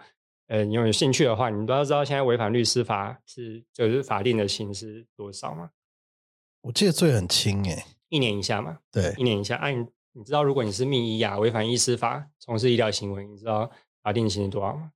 [0.48, 5.70] 呃你有兴趣的话，你们都要知道现在违反律师法是就是法定的刑是多少吗？
[6.62, 8.78] 我记得罪很轻诶，一年以下嘛。
[8.90, 9.58] 对，一年以下。
[9.58, 9.68] 啊，
[10.14, 13.70] 你你知道如果你是密医啊，违反医师法从事医疗行为，你知道
[14.04, 14.92] 法定刑是多少吗？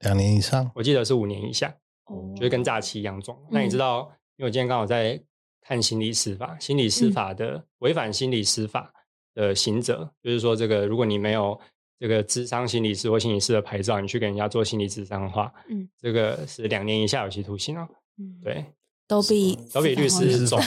[0.00, 0.70] 两年以上。
[0.74, 1.74] 我记得是五年以下，
[2.06, 3.36] 哦，就是跟诈欺一样重。
[3.50, 5.22] 那你知道，因为我今天刚好在。
[5.64, 8.92] 看心理司法，心理司法的违反心理司法
[9.32, 11.56] 的行者，就是说，这个如果你没有
[12.00, 17.88] 这个智商心理师或心理师的牌照，你去给人家做心理智商的话，嗯，这个是两年以下有期徒刑哦。
[18.18, 18.66] 嗯，对，
[19.06, 20.58] 都比都比律师重。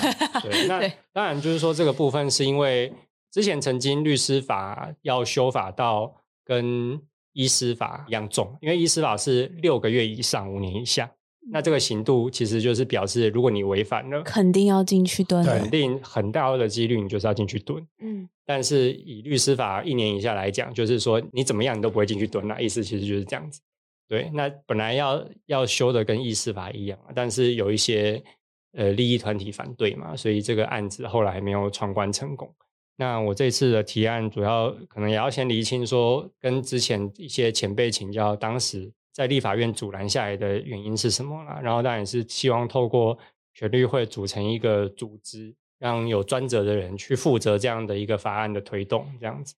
[0.42, 0.80] 对，那
[1.12, 2.94] 当然就是说这个部分是因为
[3.36, 6.16] 之前曾经律师法要修法到
[6.46, 6.98] 跟
[7.34, 11.12] 医师法一样重，因为医师法是六个月以上五年以下。
[11.52, 17.86] 那这个刑度其实就是表示，如果你违反了，肯定要进去蹲，肯定很大的几率你就是要进去蹲。
[18.00, 23.60] 嗯，但是以律师法一年以下来讲，就是说你怎么样你都不会进去蹲那意思其实就是这样子。
[24.08, 28.24] 对，那本来要要修的跟医师法一样，但是有一些
[28.78, 32.50] 呃利益团体反对嘛，所以这个案子后来没有闯关成功。
[32.98, 38.92] 那我这次的提案主要可能也要先厘清说，跟之前一些前辈请教，当时。
[39.16, 41.58] 在立法院阻拦下来的原因是什么啦？
[41.64, 43.18] 然后当然是希望透过
[43.54, 49.56] 全律会组成一个组织，让有专责的人去负责这样的一个法案的推动，这样子。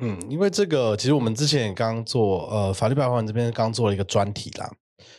[0.00, 4.72] 嗯，因为这个其实我们之前也刚做，呃，法律白话文这边刚做了一个专题啦。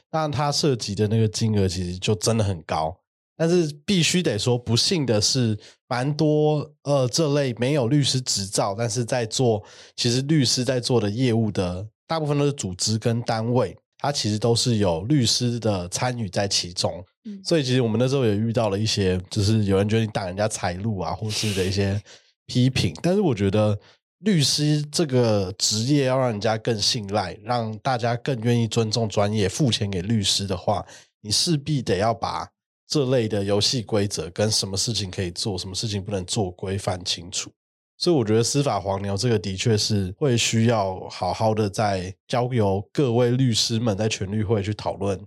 [0.10, 3.00] 那它涉及的那个金额其实就真的很高，
[3.38, 5.58] 但是必须得说，不幸的是，
[5.88, 9.64] 蛮多呃这类没有律师执照，但是在做
[9.96, 11.88] 其实律师在做的业务的。
[12.10, 17.04] 大部分都是组织跟单位，它其实都是有律师的参与在其中，
[17.44, 22.02] 所以其实我们那时候也遇到了一些，就是有人觉得你挡人家财路啊，或是的一些
[22.46, 22.96] 批评。
[23.04, 23.78] 但是我觉得
[24.20, 30.86] 律师这个职业要让人家更信赖，让大家更愿意尊重专业，付钱给律师的话，
[31.20, 32.48] 你势必得要把
[32.88, 37.52] 这类的游戏规则跟什么事情可以做，什么事情不能做规范清楚。
[37.98, 45.20] 所以我觉得司法黄牛这个的确是会需要好好的在交由各位律师们在全律会去讨论，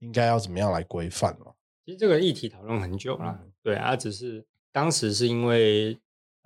[0.00, 1.54] 应该要怎么样来规范了。
[1.86, 5.98] 其实这个议题讨论很久了，对啊，只是当时是因为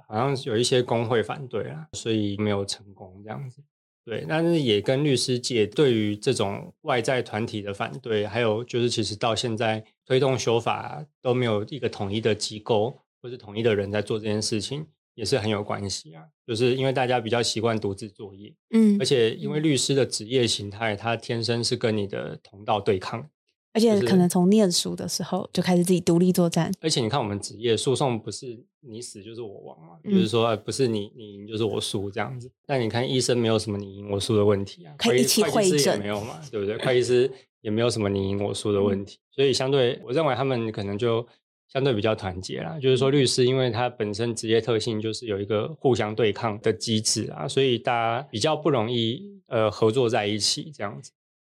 [0.07, 3.61] 好像有一些工会反对啊，所以没有成功这样子。
[4.05, 14.87] 对，但是也跟律师界对于这种外在团体的反对，还有就是其实到现在推动修法都没有一个统一的机构或是统一的人在做这件事情。
[15.15, 23.29] 也是很有关系啊，就是因为大家比较习惯独自作业，嗯，而且因为律师的职业形态，他天生是跟你的同道对抗，
[23.73, 26.73] 而且可能从念书的时候就开始自己独立作战。
[26.81, 32.51] 而且你看，我们职业诉讼不是你死就是我亡嘛，就是说不是你你赢就是我输这样子。
[32.67, 36.77] 但你看医生没有什么你赢我输的问题啊，可以一起会诊没有嘛，对不对？
[36.79, 41.27] 会计师也没有什么你赢我输的问题，所以相对我认为他们可能就。
[41.73, 51.13] 相对比较团结啦，就是说律师，因为他本身职业特性就是有一个互相对抗的机制啊，所以大家比较不容易呃合作在一起这样子。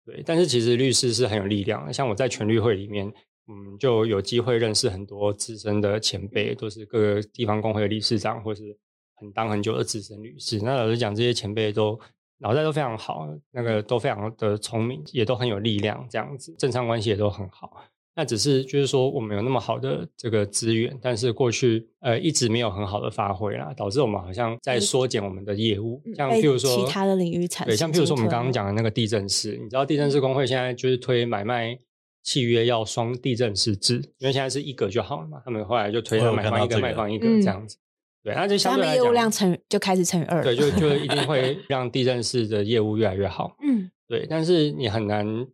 [0.09, 3.07] 对，但是其实律师是很有力量的，像我在全律会里面，
[3.47, 8.75] 嗯，就有机会认识很多资深的前辈，都是各个地方工会的理事长，或是
[9.17, 10.59] 很当很久的资深律师。
[10.63, 12.01] 那老实讲，这些前辈都
[12.39, 17.71] 脑袋都非常好，那个都非常的聪明，也都很有力量，这样子，正常关系也都很好。
[18.19, 26.03] 那只是就是说，我们有那么好的这个资源，但是过去呃一直没有很好的发挥啦，导致我们好像在缩减我们的业务。
[26.17, 31.79] 像譬如说其他的领域产对，像譬如说我们刚刚讲的那个地震师，你知道地震师工会现在就是推买卖
[32.25, 37.77] 契约要双地震师制，因为现在是一个就好了嘛，他们后来就推了买方一个卖方一个这样子。
[38.25, 40.43] 对，那就相对来讲，业务量乘就开始乘以二。
[40.43, 43.57] 对，就就一定 会让地震师的业务越来越好。
[43.63, 45.47] 嗯，对，但是你很难。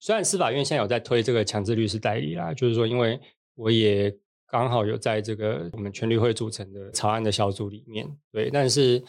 [0.00, 3.20] 虽然司法院现在有在推这个强制律师代理啦，就是说，因为
[3.54, 4.12] 我也
[4.48, 9.00] 刚好有在这个我们全律会组成的草案的小组里面，对，但是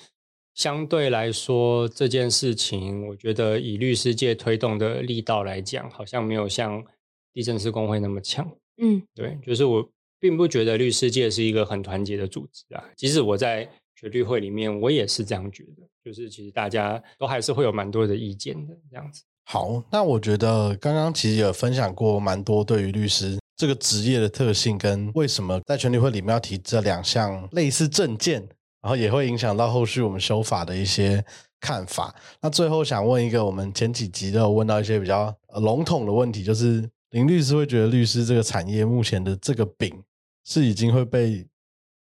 [0.53, 6.85] 相对来说这件事情，我觉得以律师界推动的力道来讲，好像没有像
[7.34, 8.47] 地震师工会那么强。
[8.77, 9.89] 嗯，对，就是我
[10.19, 13.69] 并不觉得律师界是一个很团结的组织啊，即使我在。
[13.93, 19.23] 学律会里面，我也是这样觉得，就是其实大家都还是会有蛮多的意见的这样子。
[19.52, 28.40] 好，那我觉得刚刚其实有分享过蛮多对于律师这个职业的特性，跟为什么在全体会里面要提这两项类似证件，
[28.82, 31.22] 然后也会影响到后续我们修法的一些
[31.60, 32.15] 看法。
[32.41, 40.02] 那最后想问一个，我们前几集都有问到一些比较笼统的问题，就是林律师会觉得律师这个产业目前的这个饼
[40.45, 41.45] 是已经会被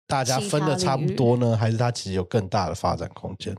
[0.07, 3.57] 大家分的差不多呢，还是它其实有更大的发展空间？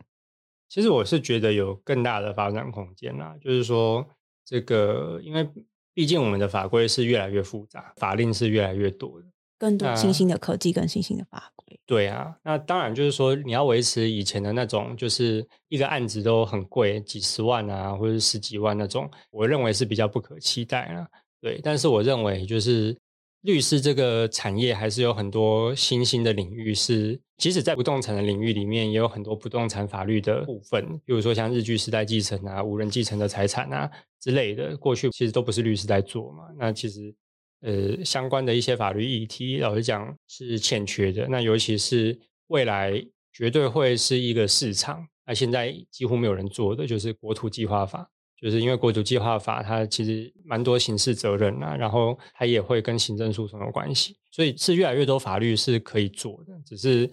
[0.70, 4.08] 其实我是觉得有更大的发展空间啦，就是说
[4.46, 5.50] 这个，因为
[5.94, 9.26] 毕竟我们的法规是越来越复杂，法令是越来越多的，
[9.58, 11.80] 更多新兴的科技跟新兴的法规。
[11.86, 21.08] 对啊，那当然就是说你要维持以前的那种，就是一个案子都很贵，几十万啊，或者十几万那种，我认为是比较不可期待了。
[21.42, 22.96] 对，但是我认为就是。
[23.42, 33.90] 律师这个产业还是有很多新兴的领域，是即使在不动产的领域里面，也有很多不动产法律的部分，比如说像日据时代继承啊、无人继承的财产啊
[34.20, 36.44] 之类的，过去其实都不是律师在做嘛。
[36.58, 37.16] 那其实
[37.62, 41.26] 呃相关的一些法律议题，老实讲是欠缺的。
[41.30, 43.02] 那尤其是未来
[43.32, 48.10] 绝对会是一个市场，那现在几乎没有人做的，就是国土计划法。
[48.42, 57.10] 就是因为国土计划法，它其实蛮多刑事责任啊，然后它也会跟行政诉讼有关系，所以是越来越多法律是可以做的，只是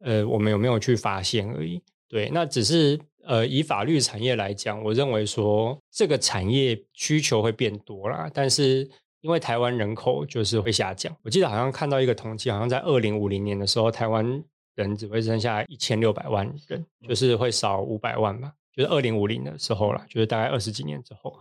[0.00, 1.82] 呃我们有没有去发现而已。
[2.08, 8.88] 对，那只是呃以法律产业来讲，我认为说这个产业需求会变多啦，但是
[9.20, 14.24] 因为台湾人口就是会下降，我记得好像看到一个统计，好像在二零五零年的时候，台湾
[14.76, 18.52] 人只会剩下一千六百万人，就是会少五百万吧。
[18.78, 21.36] 就是二零五零的时候了，就是大概二十几年之后，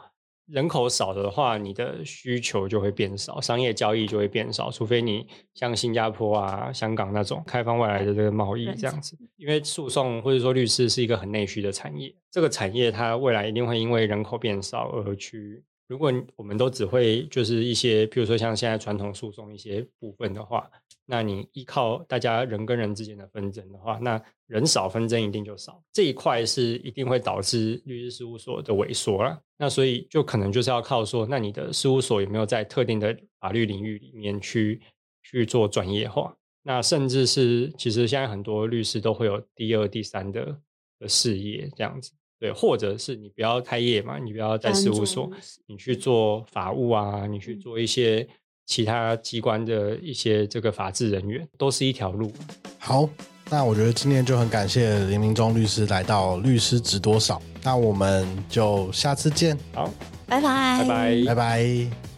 [0.47, 9.15] 人口少的话，你的需求就会变少，商业交易就会变少，除非你像新加坡啊、香港那种开放外来的这个贸易这样子。
[9.35, 15.63] 因为诉讼或者说律师是一个很内需的产业，这个产业它未来一定会因为人口变少而去。
[15.87, 20.69] 如果我们都只会就是一些，比如说像现在传统诉讼一些部分的话，
[21.05, 29.41] 那你依靠大家人跟人之间的纷争的话，那人少纷争一定就少，这一块是一定会导致律师事务所的萎缩了。
[29.57, 34.81] 那所以就可能就是要靠说，那你的事务所有没有在特定的法律领域里面去
[35.23, 36.35] 去做专业化？
[36.63, 40.59] 那甚至是其实现在很多律师都会有第二、第三的
[40.99, 42.11] 的事业这样子。
[42.39, 45.29] 对，或者是你不要开业嘛，你不要在事务所，
[45.65, 48.27] 你去做法务啊，你去做一些
[48.65, 52.31] 其他机关的一些这个法制人员，都是一条路。
[52.77, 53.09] 好，
[53.49, 59.57] 那我觉得今天就很感谢林明忠律师来到《律师值多少》，那我们就下次见。
[59.73, 59.89] 好，
[60.27, 62.16] 拜拜，拜拜，拜拜。